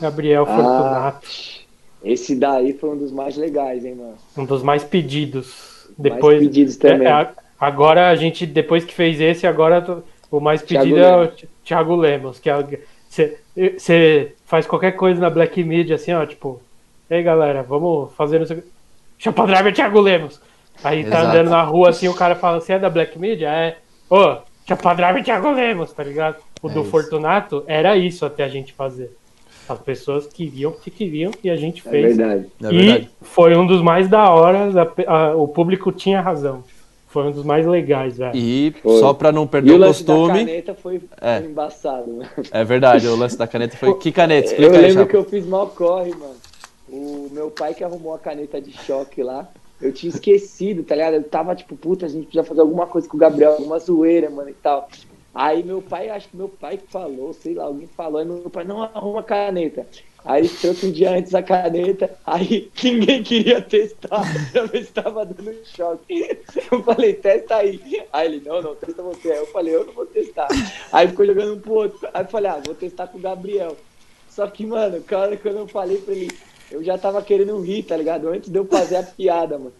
[0.00, 1.28] Gabriel Ah, Fortunato.
[2.02, 4.14] esse daí foi um dos mais legais, hein, mano.
[4.36, 5.88] Um dos mais pedidos.
[5.96, 7.06] Depois, mais pedidos também.
[7.06, 7.28] É, é,
[7.60, 11.32] agora a gente, depois que fez esse, agora o mais Thiago pedido é o
[11.64, 12.40] Thiago Lemos.
[12.40, 12.50] Que
[13.78, 16.60] você faz qualquer coisa na Black Media assim, ó, tipo,
[17.08, 18.62] ei galera, vamos fazer isso.
[19.18, 20.40] Chapa Driver Thiago Lemos.
[20.82, 21.26] Aí tá Exato.
[21.26, 23.48] andando na rua assim, o cara fala, você é da Black Media?
[23.48, 23.76] É.
[24.10, 24.36] Ô,
[24.66, 26.36] Chapa Driver Thiago Lemos, tá ligado?
[26.62, 26.90] O É do isso.
[26.90, 29.10] Fortunato era isso até a gente fazer.
[29.68, 32.16] As pessoas queriam que queriam e a gente É fez.
[32.16, 32.46] verdade.
[32.62, 33.10] É verdade.
[33.22, 34.68] E foi um dos mais da hora,
[35.08, 36.62] a- a- o público tinha razão.
[37.08, 38.32] Foi um dos mais legais, velho.
[38.36, 38.98] E Foi.
[38.98, 40.38] só pra não E perder o o lance da costume.
[40.40, 41.38] caneta foi, É.
[41.38, 42.28] embaçado, mano.
[42.50, 43.94] É verdade, o lance da caneta foi.
[43.96, 44.48] Que caneta?
[44.48, 45.10] Eu Explica aí, lembro Chapa.
[45.10, 46.34] que eu fiz mal corre, mano.
[46.96, 49.50] O meu pai que arrumou a caneta de choque lá,
[49.82, 51.14] eu tinha esquecido, tá ligado?
[51.14, 54.30] Eu tava tipo, puta, a gente precisa fazer alguma coisa com o Gabriel, alguma zoeira,
[54.30, 54.88] mano, e tal.
[55.34, 58.62] Aí meu pai, acho que meu pai falou, sei lá, alguém falou, aí meu pai,
[58.62, 59.84] não arruma a caneta.
[60.24, 64.22] Aí trouxe um dia antes a caneta, aí ninguém queria testar
[64.52, 66.38] pra ver se tava dando choque.
[66.70, 68.06] Eu falei, testa aí.
[68.12, 69.32] Aí ele, não, não, testa você.
[69.32, 70.46] Aí eu falei, eu não vou testar.
[70.92, 72.08] Aí ficou jogando um pro outro.
[72.14, 73.76] Aí eu falei, ah, vou testar com o Gabriel.
[74.30, 76.30] Só que, mano, cara, quando eu falei pra ele,
[76.70, 78.28] eu já tava querendo rir, tá ligado?
[78.28, 79.72] Antes de eu fazer a piada, mano.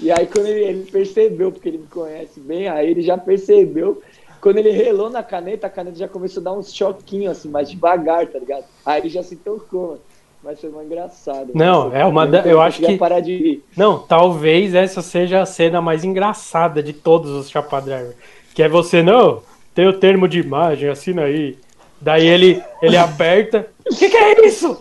[0.00, 4.02] E aí quando ele, ele percebeu, porque ele me conhece bem, aí ele já percebeu.
[4.40, 7.70] Quando ele relou na caneta, a caneta já começou a dar uns choquinhos, assim, mais
[7.70, 8.64] devagar, tá ligado?
[8.84, 10.00] Aí ele já se tocou, mano.
[10.44, 11.52] Mas foi uma engraçado.
[11.54, 13.64] Não, Nossa, é uma da- eu acho que- parar de rir.
[13.76, 18.16] Não, talvez essa seja a cena mais engraçada de todos os Chapa Driver.
[18.52, 19.40] Que é você, não,
[19.72, 21.56] tem o termo de imagem, assina aí.
[22.00, 23.68] Daí ele, ele aperta.
[23.88, 24.76] O que, que é isso?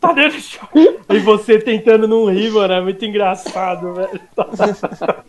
[0.00, 0.98] Tá dando choque.
[1.10, 4.20] E você tentando não rir, mano, é muito engraçado, velho.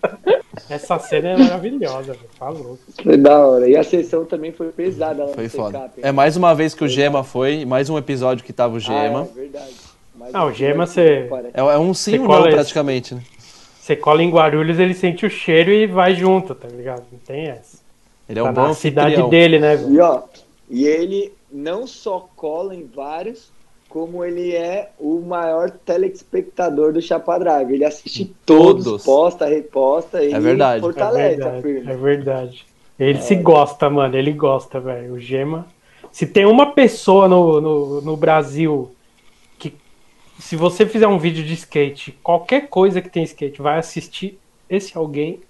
[0.69, 2.30] Essa cena é maravilhosa, velho.
[2.39, 2.80] Tá louco.
[3.03, 3.69] Foi da hora.
[3.69, 5.91] E a sessão também foi pesada lá Foi no foda.
[6.01, 8.80] É mais uma vez que o Gema foi, mais um episódio que tava o Ah,
[8.80, 9.28] Gema.
[9.30, 9.74] é verdade.
[10.15, 11.30] Mas Ah, o Gema, você-.
[11.53, 12.55] É, é um sim Você ou cola não, esse.
[12.55, 13.22] praticamente, né?
[13.80, 17.03] Você cola em Guarulhos, ele sente o cheiro e vai junto, tá ligado?
[17.11, 17.80] Não tem essa.
[18.30, 19.91] Ele é um tá bom na cidade dele, né, velho?
[19.93, 20.22] E ó,
[20.69, 23.51] e ele não só cola em vários,
[23.91, 27.73] como ele é o maior telespectador do Chapa Drive.
[27.73, 29.03] Ele assiste todos, Todos.
[29.03, 30.77] posta, reposta e É verdade.
[30.77, 32.65] É fortalece a verdade, é verdade.
[32.97, 34.15] Ele se gosta, mano.
[34.15, 35.13] Ele gosta, velho.
[35.15, 35.67] O Gema.
[36.09, 38.91] Se tem uma pessoa no, no, no Brasil
[39.59, 39.73] que,
[40.39, 44.39] se você fizer um vídeo de skate, qualquer coisa que tem skate, vai assistir,
[44.69, 45.41] esse alguém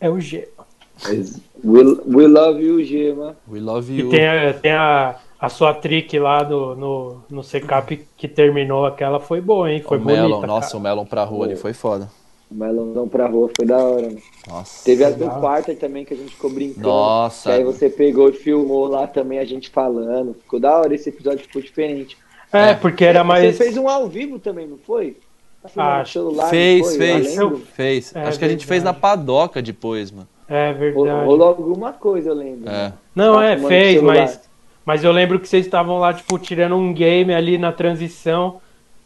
[0.00, 0.46] é o Gema.
[1.64, 3.36] We, we love you, Gema.
[3.50, 4.10] We love E you.
[4.10, 9.18] tem, a, tem a, a sua trick lá no, no, no Secap que terminou aquela,
[9.18, 9.82] foi boa, hein?
[9.86, 10.46] Foi o Melon, bonita.
[10.46, 10.78] nossa, cara.
[10.78, 12.08] o Melon pra rua ali foi foda.
[12.48, 14.18] O Melonzão pra rua foi da hora, né?
[14.48, 14.84] Nossa.
[14.84, 16.86] Teve a do quarto também que a gente ficou brincando.
[16.86, 17.50] Nossa.
[17.50, 20.34] Que aí você pegou e filmou lá também a gente falando.
[20.34, 22.16] Ficou da hora, esse episódio ficou diferente.
[22.52, 22.74] É, É.
[22.74, 23.56] porque era mais.
[23.56, 25.16] Você fez um ao vivo também, não foi?
[25.76, 26.98] Ah, celular, não Fez, foi?
[26.98, 28.14] fez, Eu fez.
[28.16, 30.28] É Acho que a gente fez na padoca depois, mano.
[30.48, 31.24] É verdade.
[31.24, 32.68] Rolou alguma coisa, eu lembro.
[32.68, 32.92] É.
[33.14, 34.16] Não, Tá é, fez, celular.
[34.16, 34.40] mas,
[34.84, 38.60] mas eu lembro que vocês estavam lá, tipo, tirando um game ali na transição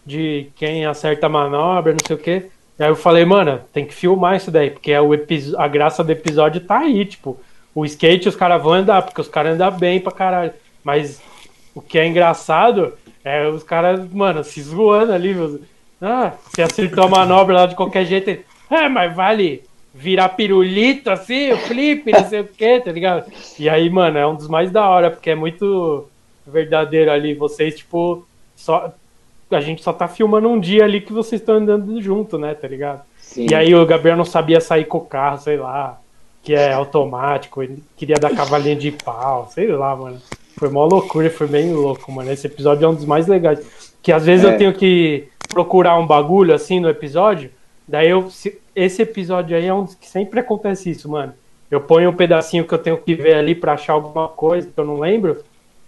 [0.04, 2.46] de quem acerta a manobra, não sei o quê.
[2.78, 5.10] E aí eu falei, mano, tem que filmar isso daí, porque é o
[5.58, 7.38] a graça do episódio tá aí, tipo,
[7.74, 10.52] o skate os caras vão andar, porque os caras andam bem pra caralho.
[10.82, 11.20] Mas
[11.74, 15.36] o que é engraçado é os caras, mano, se zoando ali.
[16.00, 18.30] Ah, você acertou a manobra lá de qualquer jeito.
[18.70, 19.62] É, mas vale
[19.96, 23.30] virar pirulito assim, o flip, não sei o que, tá ligado?
[23.58, 26.06] E aí, mano, é um dos mais da hora, porque é muito
[26.46, 27.34] verdadeiro ali.
[27.34, 28.92] Vocês, tipo, só.
[29.50, 32.66] A gente só tá filmando um dia ali que vocês estão andando junto, né, tá
[32.66, 33.02] ligado?
[33.18, 33.46] Sim.
[33.48, 36.00] E aí o Gabriel não sabia sair com o carro, sei lá,
[36.42, 40.20] que é automático, ele queria dar cavalinha de pau, sei lá, mano.
[40.58, 42.30] Foi mó loucura, foi bem louco, mano.
[42.32, 43.60] Esse episódio é um dos mais legais.
[44.02, 44.52] Que às vezes É.
[44.52, 47.50] eu tenho que procurar um bagulho assim no episódio,
[47.86, 48.30] daí eu.
[48.30, 51.32] se- esse episódio aí é um que sempre acontece isso, mano.
[51.70, 54.78] Eu ponho um pedacinho que eu tenho que ver ali pra achar alguma coisa que
[54.78, 55.42] eu não lembro,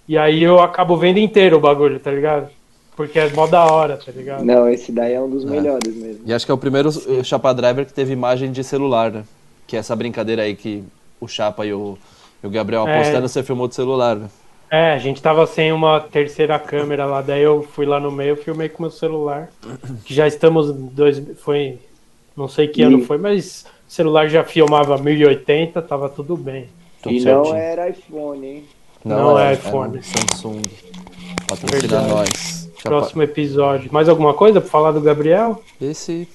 [0.08, 2.48] e aí eu acabo vendo inteiro o bagulho, tá ligado?
[2.96, 4.44] Porque é mó da hora, tá ligado?
[4.44, 6.22] Não, esse daí é um dos melhores mesmo.
[6.26, 6.90] E acho que é o primeiro
[7.22, 9.22] Chapa Driver que teve imagem de celular, né?
[9.68, 10.82] Que é essa brincadeira aí que
[11.20, 11.96] o Chapa e o,
[12.42, 12.94] e o Gabriel É.
[12.98, 14.28] apostando, você filmou de celular, né?
[14.70, 18.34] É, a gente tava sem uma terceira câmera lá, daí eu fui lá no meio,
[18.36, 19.48] filmei com meu celular.
[20.04, 21.78] Que já estamos dois, foi,
[22.38, 26.66] não sei que ano E- foi, mas o celular já filmava 1080, tava tudo bem.
[27.02, 27.56] Tudo e não certinho.
[27.56, 28.64] era iPhone, hein?
[29.04, 29.98] Não é iPhone.
[29.98, 30.62] um Samsung.
[31.48, 32.08] Patrocina Verdade.
[32.08, 32.70] nós.
[32.82, 33.92] Próximo episódio.
[33.92, 35.62] Mais alguma coisa pra falar do Gabriel?
[35.80, 36.28] Esse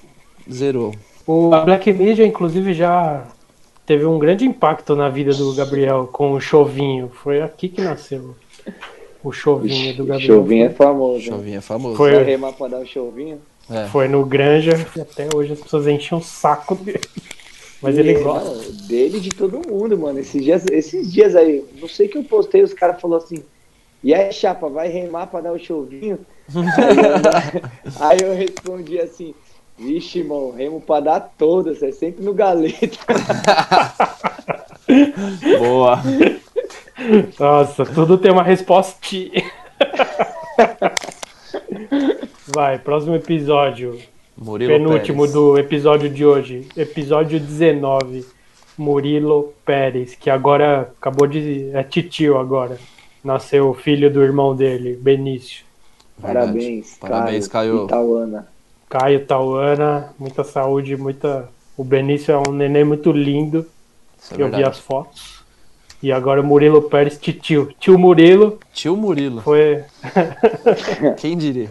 [0.51, 0.93] zerou.
[1.25, 3.25] O a Black Media, inclusive, já
[3.85, 7.09] teve um grande impacto na vida do Gabriel com o chovinho.
[7.13, 8.35] Foi aqui que nasceu
[9.23, 10.27] o chovinho do Gabriel.
[10.37, 11.15] Chovinho é famoso.
[11.19, 11.21] hein?
[11.29, 11.95] Chovinho é famoso.
[11.95, 13.39] Foi- Vai remar pra dar o chovinho?
[13.69, 13.87] É.
[13.87, 17.01] Foi no Granja e até hoje as pessoas enchem o saco dele.
[17.81, 18.71] Mas ele gosta.
[18.87, 20.19] dele e de todo mundo, mano.
[20.19, 23.43] Esses dias, esses dias aí, não sei que eu postei, os caras falaram assim.
[24.01, 26.19] E aí, chapa, vai remar pra dar o chovinho?
[27.99, 29.33] aí, eu, aí eu respondi assim:
[29.77, 32.97] Vixe, irmão, remo pra dar todas, é sempre no galeta.
[35.57, 35.99] Boa.
[37.39, 38.97] Nossa, tudo tem uma resposta.
[42.53, 43.97] Vai, próximo episódio.
[44.37, 45.33] Murilo penúltimo Pérez.
[45.33, 46.67] do episódio de hoje.
[46.77, 48.25] Episódio 19.
[48.77, 51.71] Murilo Pérez, que agora acabou de.
[51.73, 52.77] É titio agora.
[53.23, 55.63] Nasceu o filho do irmão dele, Benício.
[56.17, 56.45] Verdade.
[56.47, 57.71] Parabéns, Parabéns, Caio.
[57.71, 57.85] Caio.
[57.85, 58.47] Itauana.
[58.89, 61.49] Caio Tauana, muita saúde, muita.
[61.75, 63.65] O Benício é um neném muito lindo.
[64.29, 64.63] É eu vi verdade.
[64.63, 65.41] as fotos.
[66.03, 67.73] E agora o Murilo Pérez, titio.
[67.79, 69.41] Tio Murilo Tio Murilo.
[69.41, 69.83] foi.
[71.17, 71.69] Quem diria?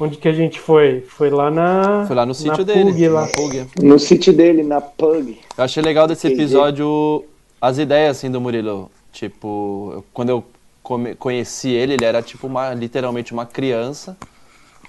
[0.00, 1.02] Onde que a gente foi?
[1.02, 2.06] Foi lá na.
[2.06, 3.08] Foi lá no sítio Pug, dele.
[3.08, 3.20] lá.
[3.22, 3.66] na Pug.
[3.82, 5.38] No sítio dele, na Pug.
[5.58, 6.42] Eu achei legal desse Entendi.
[6.42, 7.24] episódio
[7.60, 8.90] as ideias assim do Murilo.
[9.12, 10.44] Tipo, eu- quando eu
[10.82, 14.16] come- conheci ele, ele era tipo uma, literalmente uma criança,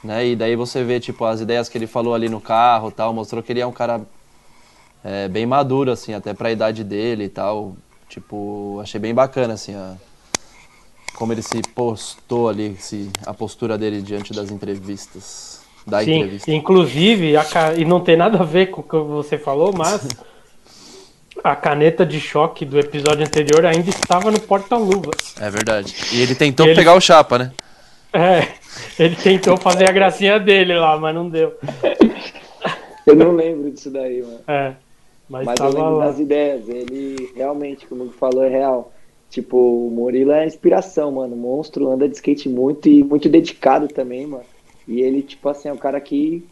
[0.03, 0.25] né?
[0.27, 3.13] E daí você vê tipo as ideias que ele falou ali no carro, e tal,
[3.13, 4.01] mostrou que ele é um cara
[5.03, 7.75] é, bem maduro assim, até pra idade dele e tal.
[8.07, 9.95] Tipo, achei bem bacana assim a
[11.15, 16.51] como ele se postou ali, se, a postura dele diante das entrevistas, da Sim, entrevista.
[16.51, 17.45] inclusive, a
[17.77, 20.07] e não tem nada a ver com o que você falou, mas
[21.43, 25.35] a caneta de choque do episódio anterior ainda estava no porta-luvas.
[25.39, 25.95] É verdade.
[26.13, 27.51] E ele tentou Ele- pegar o chapa, né?
[28.13, 28.45] É,
[28.99, 31.53] Ele tentou fazer a gracinha dele lá, mas não deu.
[33.07, 34.39] Eu não lembro disso daí, mano.
[34.47, 34.73] É.
[35.29, 36.05] Mas, Mas eu lembro lá.
[36.07, 36.67] das ideias.
[36.69, 38.91] Ele realmente, como ele falou, é real.
[39.31, 41.35] Tipo, o Murilo é inspiração, mano.
[41.35, 44.43] Monstro, anda de skate muito e muito dedicado também, mano.
[44.87, 46.43] E ele, tipo assim, é um cara que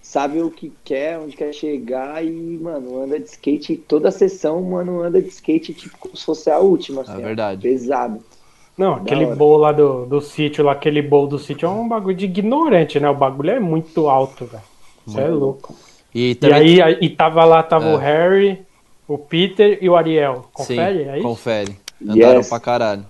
[0.00, 3.76] sabe o que quer, onde quer chegar e, mano, anda de skate.
[3.76, 7.12] Toda sessão, mano, anda de skate, tipo, como se fosse a última, assim.
[7.12, 7.20] ó.
[7.20, 7.62] verdade.
[7.62, 8.20] Pesado.
[8.78, 9.34] Não, aquele hora.
[9.36, 12.98] bowl lá do, do sítio, lá, aquele bowl do sítio é um bagulho de ignorante,
[13.00, 13.10] né?
[13.10, 14.62] O bagulho é muito alto, velho.
[15.06, 15.74] Isso é louco.
[16.14, 16.80] E E também.
[16.80, 17.94] aí, e tava lá, tava É.
[17.94, 18.62] o Harry,
[19.08, 20.46] o Peter e o Ariel.
[20.52, 21.22] Confere Sim, aí?
[21.22, 21.76] confere.
[22.02, 22.48] Andaram Yes.
[22.48, 23.04] pra caralho.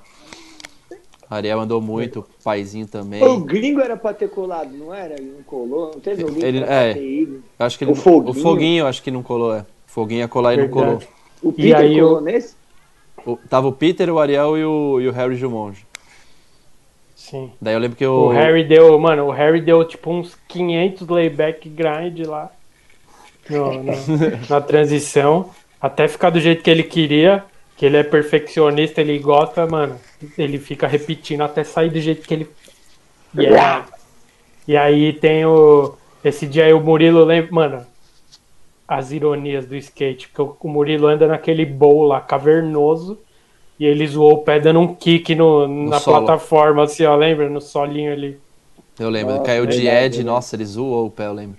[1.28, 3.22] Ariel andou muito, o paizinho também.
[3.22, 5.14] O gringo era pra ter colado, não era?
[5.14, 5.92] Ele não colou?
[5.94, 6.96] Não teve alguém Ele- é.
[7.58, 8.30] acho que ele, O Foguinho.
[8.30, 9.60] o Foguinho, acho que não colou, é.
[9.60, 10.98] O Foguinho ia colar e não colou.
[10.98, 11.08] Verdade.
[11.40, 12.54] O Peter aí colou o- nesse?
[13.24, 15.86] O- tava o Peter, o Ariel e o, e o Harry Jumonge.
[17.14, 17.52] Sim.
[17.60, 18.28] Daí eu lembro que O o.
[18.30, 22.50] Harry deu, mano, o Harry deu tipo uns 500 layback grind lá
[23.48, 23.92] no- no-
[24.50, 27.44] na transição, até ficar do jeito que ele queria,
[27.80, 29.98] que ele é perfeccionista, ele gosta, mano,
[30.36, 32.48] ele fica repetindo até sair do jeito que ele
[33.34, 33.66] e, é-
[34.68, 37.86] e aí tem o esse dia aí o Murilo lembra, mano,
[38.86, 43.18] as ironias do skate, porque o- Murilo anda naquele bowl lá cavernoso
[43.78, 46.26] e ele zoou o pé dando um kick no, na solo.
[46.26, 47.48] plataforma, assim, ó, lembra?
[47.50, 48.38] No solinho ali.
[48.98, 51.58] Eu lembro, Nossa, caiu de Ed, eu nossa, ele zoou o pé, eu lembro.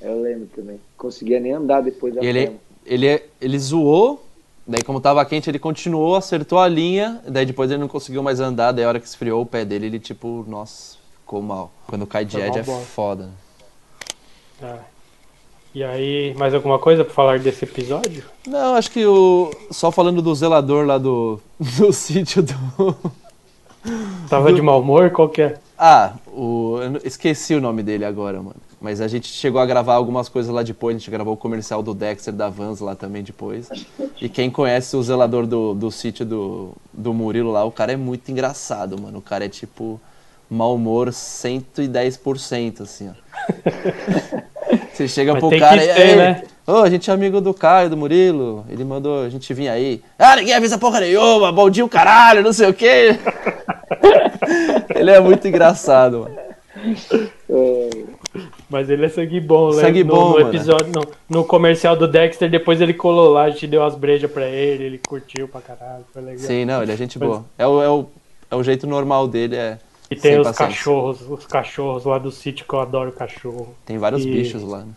[0.00, 0.80] Eu lembro também.
[0.96, 2.52] Conseguia nem andar depois da ele,
[2.84, 4.22] ele, ele zoou,
[4.66, 8.40] daí como tava quente, ele continuou, acertou a linha, daí depois ele não conseguiu mais
[8.40, 11.72] andar, daí a hora que esfriou o pé dele, ele tipo, nossa, ficou mal.
[11.86, 13.30] Quando cai de Foi Ed mal é foda.
[14.62, 14.92] É.
[15.74, 18.24] E aí, mais alguma coisa pra falar desse episódio?
[18.46, 19.50] Não, acho que o.
[19.70, 22.94] Só falando do zelador lá do, do sítio do.
[24.28, 25.10] Tava de mau humor?
[25.10, 25.58] Qual que é?
[25.78, 26.76] Ah, o.
[27.02, 28.56] esqueci o nome dele agora, mano.
[28.82, 30.96] Mas a gente chegou a gravar algumas coisas lá depois.
[30.96, 33.68] A gente gravou o comercial do Dexter da Vans lá também depois.
[34.20, 37.96] E quem conhece o zelador do, do sítio do, do Murilo lá, o cara é
[37.96, 39.18] muito engraçado, mano.
[39.18, 40.00] O cara é tipo.
[40.50, 43.14] Mau humor 110%, assim, ó.
[44.92, 46.42] Você chega Mas pro cara que e ter, aí, né?
[46.66, 48.66] Ô, a gente é amigo do Caio, do Murilo.
[48.68, 50.02] Ele mandou a gente vir aí.
[50.18, 53.18] Ah, ninguém avisa porra nenhuma, bom dia o caralho, não sei o quê.
[54.94, 56.36] Ele é muito engraçado, mano.
[58.70, 59.82] Mas ele é sangue bom, né?
[59.82, 61.02] Sangue no, bom, no episódio, no,
[61.38, 64.84] no comercial do Dexter, depois ele colou lá, a gente deu as brejas pra ele,
[64.84, 66.38] ele curtiu pra caralho, foi legal.
[66.38, 67.44] Sim, não, ele é gente Mas- boa.
[67.58, 68.06] É o, é o,
[68.50, 69.78] é o jeito normal dele, é.
[70.10, 70.66] E tem os paciência.
[70.76, 73.74] cachorros, os cachorros lá do sítio que eu adoro cachorro.
[73.84, 74.78] Tem vários E- bichos lá.
[74.80, 74.92] né?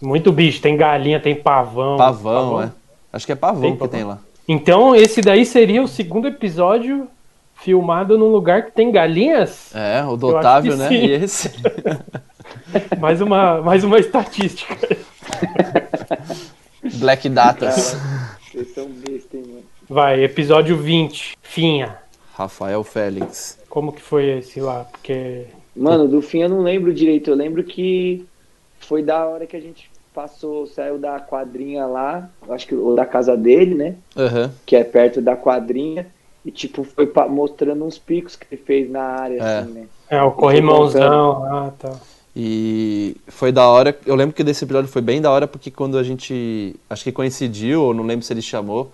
[0.00, 1.96] Muito bicho, tem galinha, tem pavão.
[1.96, 2.70] Pavão, é.
[3.12, 3.92] Acho que é pavão Tem que pavão?
[3.94, 4.18] tem lá.
[4.48, 7.06] Então, esse daí seria o segundo episódio
[7.54, 9.72] filmado num lugar que tem galinhas?
[9.74, 10.88] É, o do Otávio, né?
[10.88, 10.94] sim.
[10.94, 11.50] E esse.
[13.00, 14.76] Mais uma, mais uma estatística.
[16.98, 17.96] Black Datas.
[18.50, 19.62] vocês são besta, hein, mano.
[19.88, 21.96] Vai, episódio 20, Finha.
[22.34, 23.58] Rafael Félix.
[23.68, 24.84] Como que foi esse lá?
[24.90, 25.46] Porque.
[25.76, 27.30] Mano, do fim eu não lembro direito.
[27.30, 28.24] Eu lembro que
[28.80, 33.06] foi da hora que a gente passou, saiu da quadrinha lá, acho que ou da
[33.06, 33.94] casa dele, né?
[34.16, 34.52] Aham.
[34.66, 36.06] Que é perto da quadrinha.
[36.44, 39.58] E tipo, foi mostrando uns picos que ele fez na área, É.
[39.60, 39.84] assim, né?
[40.10, 41.92] É, o corrimãozão lá tá.
[42.34, 43.96] E foi da hora.
[44.06, 46.74] Eu lembro que desse episódio foi bem da hora porque quando a gente.
[46.88, 48.90] Acho que coincidiu, ou não lembro se ele chamou,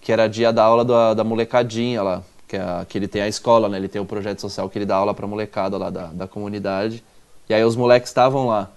[0.00, 2.22] que era dia da aula da, da molecadinha lá.
[2.46, 3.76] Que, é a- que ele tem a escola, né?
[3.78, 7.02] Ele tem o projeto social que ele dá aula pra molecada lá da, da comunidade.
[7.48, 8.70] E aí os moleques estavam lá.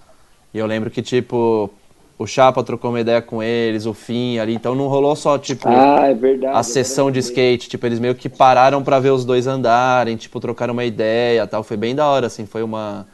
[0.54, 1.70] E eu lembro que, tipo,
[2.18, 4.54] o Chapa trocou uma ideia com eles, o Fim ali.
[4.54, 6.56] Então não rolou só, tipo Ah, é verdade.
[6.56, 10.38] a sessão de skate, tipo, eles meio que pararam pra ver os dois andarem, tipo,
[10.40, 13.06] trocaram uma ideia, tal, foi bem da hora, assim, foi uma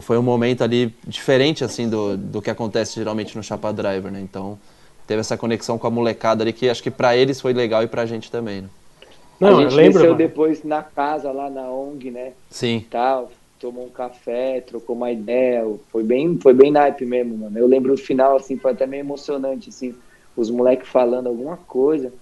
[0.00, 4.20] foi um momento ali diferente assim do, do que acontece geralmente no Chapa Driver, né?
[4.20, 4.58] Então,
[5.06, 7.86] teve essa conexão com a molecada ali que acho que pra eles foi legal e
[7.86, 8.68] pra gente também, né?
[9.40, 9.92] Não, a gente lembro.
[9.92, 10.16] desceu mano.
[10.18, 12.32] depois na casa lá na ONG, né?
[12.50, 12.84] Sim.
[12.90, 13.30] Tal,
[13.60, 15.64] tomou um café, trocou uma ideia.
[15.92, 17.56] Foi bem, foi bem naipe mesmo, mano.
[17.56, 19.94] Eu lembro o final, assim, foi até meio emocionante, assim,
[20.36, 22.12] os moleques falando alguma coisa.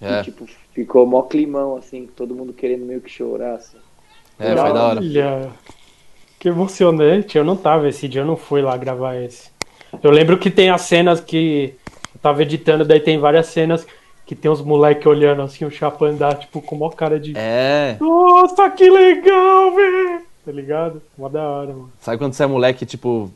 [0.00, 3.76] É, E, tipo, ficou mó climão, assim, todo mundo querendo meio que chorar, assim.
[4.38, 5.00] é foi da hora.
[5.00, 5.50] Olha,
[6.38, 7.36] que emocionante.
[7.38, 9.50] Eu não tava esse dia, eu não fui lá gravar esse.
[10.02, 11.74] Eu lembro que tem as cenas que
[12.14, 13.86] eu tava editando, daí tem várias cenas
[14.26, 17.32] que tem os moleques olhando assim, o Chapa andar, tipo, com uma cara de.
[17.34, 20.20] É, Nossa, que legal, velho!
[20.44, 21.02] Tá ligado?
[21.16, 21.92] Mó da hora, mano.
[22.00, 23.30] sabe quando você é moleque, tipo,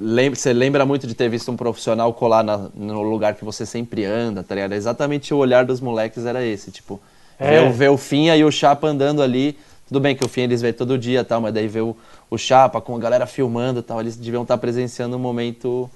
[0.00, 3.64] lembra, você lembra muito de ter visto um profissional colar na- no lugar que você
[3.66, 4.72] sempre anda, tá ligado?
[4.72, 7.00] Exatamente o olhar dos moleques era esse, tipo,
[7.38, 7.62] É.
[7.62, 9.56] ver, ver o Finha e o Chapa andando ali,
[9.92, 11.94] Tudo bem que o fim eles veem todo dia e tal, mas daí vê o,
[12.30, 15.90] o Chapa com a galera filmando e tal, eles deviam estar presenciando um momento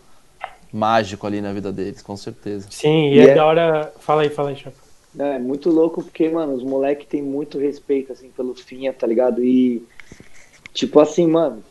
[0.73, 2.69] mágico ali na vida deles, com certeza.
[2.71, 3.93] Sim, e, E é, é- da hora.
[3.99, 4.77] Fala aí, fala aí, Chapa.
[5.13, 9.07] Não, é muito louco porque, mano, os moleques têm muito respeito, assim, pelo Finha, tá
[9.07, 9.43] ligado?
[9.43, 9.89] E,
[10.75, 11.65] tipo assim, mano,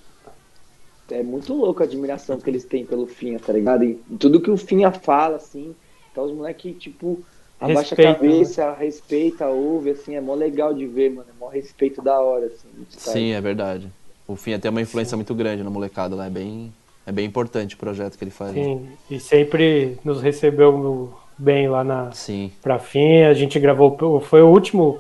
[1.10, 3.84] é muito louco a admiração que eles têm pelo Finha, tá ligado?
[3.84, 5.76] E tudo que o Finha fala, assim,
[6.12, 7.26] então os moleques, tipo,
[7.60, 11.48] abaixa Respeita, a cabeça, respeita, ouve, assim, é mó legal de ver, mano, é mó
[11.50, 12.68] respeito da hora, assim.
[12.90, 13.90] Sim, é verdade.
[14.28, 16.74] O Fim tem uma influência muito grande na molecada lá, é bem,
[17.06, 18.54] é bem importante o projeto que ele faz.
[18.54, 18.64] né?
[18.64, 22.52] Sim, e sempre nos recebeu bem lá na Sim.
[22.62, 23.22] pra fim.
[23.24, 25.00] A gente gravou, foi o último.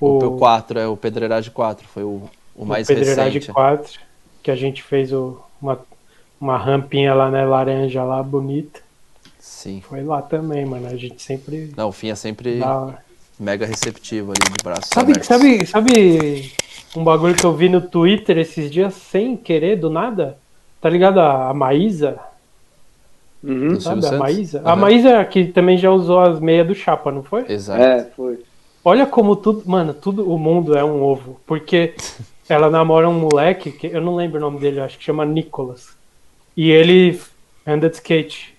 [0.00, 2.22] O, o 4, é o Pedreiragem 4, foi o,
[2.54, 3.52] o mais Pedreiragem recente.
[3.52, 3.98] 4,
[4.42, 5.80] que a gente fez o- uma,
[6.40, 8.80] uma rampinha lá, né, laranja lá, bonita.
[9.48, 9.80] Sim.
[9.80, 10.86] Foi lá também, mano.
[10.86, 12.98] A gente sempre Não, o Fim é sempre dá...
[13.40, 15.26] mega receptivo ali de braço Sabe, abertos.
[15.26, 16.52] sabe, sabe
[16.94, 20.36] um bagulho que eu vi no Twitter esses dias sem querer, do nada?
[20.80, 22.20] Tá ligado a, a Maísa?
[23.42, 23.80] Uhum.
[23.80, 24.12] Sabe a?
[24.12, 24.60] Maísa?
[24.64, 24.76] A Aham.
[24.76, 27.50] Maísa que também já usou as meias do Chapa, não foi?
[27.50, 27.82] Exato.
[27.82, 28.40] É, foi.
[28.84, 31.94] Olha como tudo, mano, tudo o mundo é um ovo, porque
[32.48, 35.88] ela namora um moleque que eu não lembro o nome dele, acho que chama Nicholas.
[36.56, 37.18] E ele
[37.66, 38.57] anda de skate.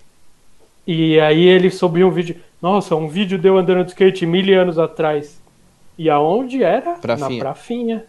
[0.86, 4.78] E aí ele subiu um vídeo, nossa, um vídeo deu andando de skate mil anos
[4.78, 5.40] atrás.
[5.96, 6.92] E aonde era?
[6.94, 7.28] Prafinha.
[7.28, 8.04] Na prafinha.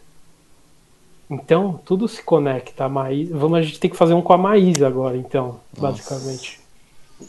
[1.30, 2.86] Então, tudo se conecta.
[2.86, 5.82] A Maísa, vamos a gente tem que fazer um com a Maísa agora, então, Nossa.
[5.82, 6.59] basicamente.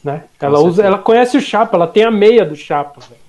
[0.02, 0.24] Né?
[0.40, 0.58] Ela certeza.
[0.60, 3.22] usa, ela conhece o Chapa, ela tem a meia do Chapa, velho.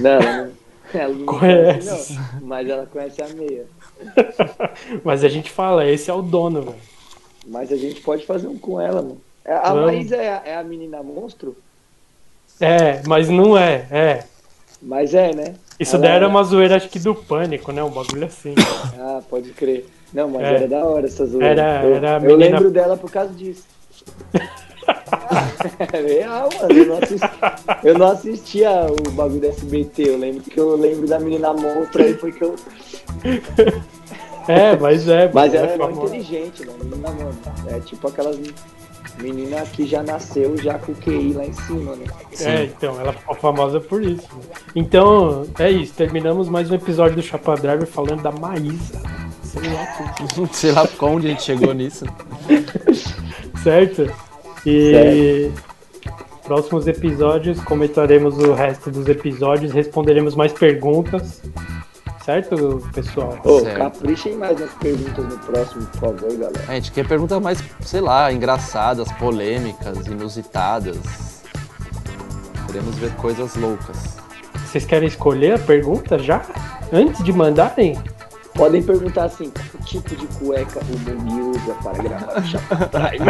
[0.00, 0.52] Não, não,
[0.92, 1.88] ela não Conhece.
[1.88, 3.64] conhece, não, mas ela conhece a meia.
[5.02, 6.76] Mas a gente fala, esse é o dono, velho.
[7.46, 9.20] Mas a gente pode fazer um com ela, mano.
[9.44, 9.86] A Vamos.
[9.86, 11.56] Maísa é a, é a menina monstro?
[12.60, 14.24] É, mas não é, é.
[14.80, 15.54] Mas é, né?
[15.78, 17.82] Isso daí era é- uma zoeira, acho que do pânico, né?
[17.82, 18.54] Um bagulho assim.
[18.98, 19.86] Ah, pode crer.
[20.12, 20.54] Não, mas É.
[20.54, 21.48] era da hora essa zoeira.
[21.48, 23.64] Era- eu, era a eu menina- lembro dela por causa disso.
[25.92, 26.72] é real, mano.
[26.74, 27.28] Eu não, assisti,
[27.82, 28.70] eu não assistia
[29.06, 30.02] o bagulho da SBT.
[30.10, 32.54] Eu lembro que eu lembro da menina monstro aí porque eu.
[34.48, 35.30] É, mas é.
[35.32, 36.84] Mas ela é é inteligente, mano.
[36.84, 37.36] Menina, mano.
[37.68, 38.38] É tipo aquelas
[39.18, 42.06] meninas que já nasceu já com o QI lá em cima, né?
[42.40, 44.28] É, então, ela ficou famosa por isso.
[44.34, 44.42] né?
[44.74, 45.94] Então, é isso.
[45.94, 49.00] Terminamos mais um episódio do Chapa Driver falando da Maísa.
[49.42, 50.48] Sei lá.
[50.52, 52.04] Sei lá onde a gente chegou nisso.
[53.62, 54.12] Certo?
[54.66, 55.50] E
[56.44, 61.42] próximos episódios comentaremos o resto dos episódios, responderemos mais perguntas.
[62.24, 63.38] Certo, pessoal?
[63.44, 63.76] Ô, Certo.
[63.76, 66.64] caprichem mais nas perguntas no próximo, por favor, galera.
[66.66, 70.96] A gente quer perguntas mais, sei lá, engraçadas, polêmicas, inusitadas.
[72.66, 74.16] Queremos ver coisas loucas.
[74.66, 76.40] Vocês querem escolher a pergunta já?
[76.90, 78.02] Antes de mandarem?
[78.54, 83.20] Podem perguntar assim, que tipo de cueca o Mugi usa para gravar o Drive?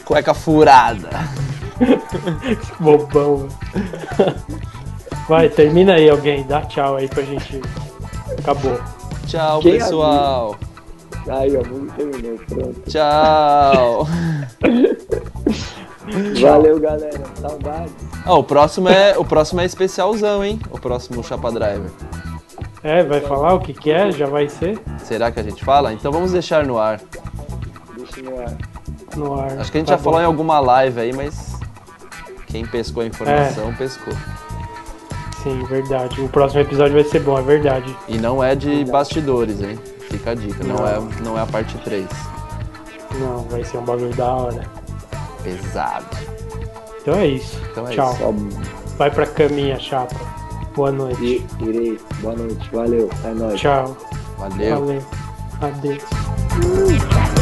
[0.06, 1.10] Cueca furada.
[2.80, 3.48] Bobão.
[5.28, 7.60] Vai, termina aí alguém, dá tchau aí pra gente.
[8.38, 8.80] Acabou.
[9.26, 10.56] Tchau, Quem pessoal.
[11.28, 12.80] Aí, ó, Mugi terminou, pronto.
[12.90, 14.06] Tchau.
[16.40, 17.22] Valeu, galera.
[17.40, 17.92] Saudades.
[18.24, 20.58] Ah, o próximo é o próximo é especialzão, hein?
[20.70, 21.90] O próximo Chapa Driver.
[22.82, 24.10] É, vai falar o que que é?
[24.10, 25.92] Já vai ser Será que a gente fala?
[25.92, 27.00] Então vamos deixar no ar.
[27.96, 28.56] Deixa no ar.
[29.16, 29.58] no ar.
[29.60, 30.22] Acho que a gente Tá já falou bom.
[30.24, 31.59] em alguma live aí, mas
[32.50, 34.14] quem pescou a informação, pescou.
[35.42, 36.20] Sim, verdade.
[36.20, 37.96] O próximo episódio vai ser bom, é verdade.
[38.08, 39.78] E não é de bastidores, hein?
[40.10, 40.86] Fica a dica, não, Não.
[40.86, 42.06] é, não é a parte 3.
[43.18, 44.62] Não, vai ser um bagulho da hora.
[45.42, 46.04] Pesado.
[47.00, 47.58] Então é isso.
[47.70, 48.14] Então é Tchau.
[48.16, 48.34] Só
[48.98, 50.14] Vai pra caminha, chapa.
[50.76, 51.46] Boa noite.
[51.60, 51.98] irei.
[52.20, 52.68] Boa noite.
[52.72, 53.08] Valeu.
[53.24, 53.58] É nóis.
[53.58, 53.96] Tchau.
[54.36, 54.80] Valeu.
[54.80, 55.02] Valeu.
[55.62, 57.39] Adeus.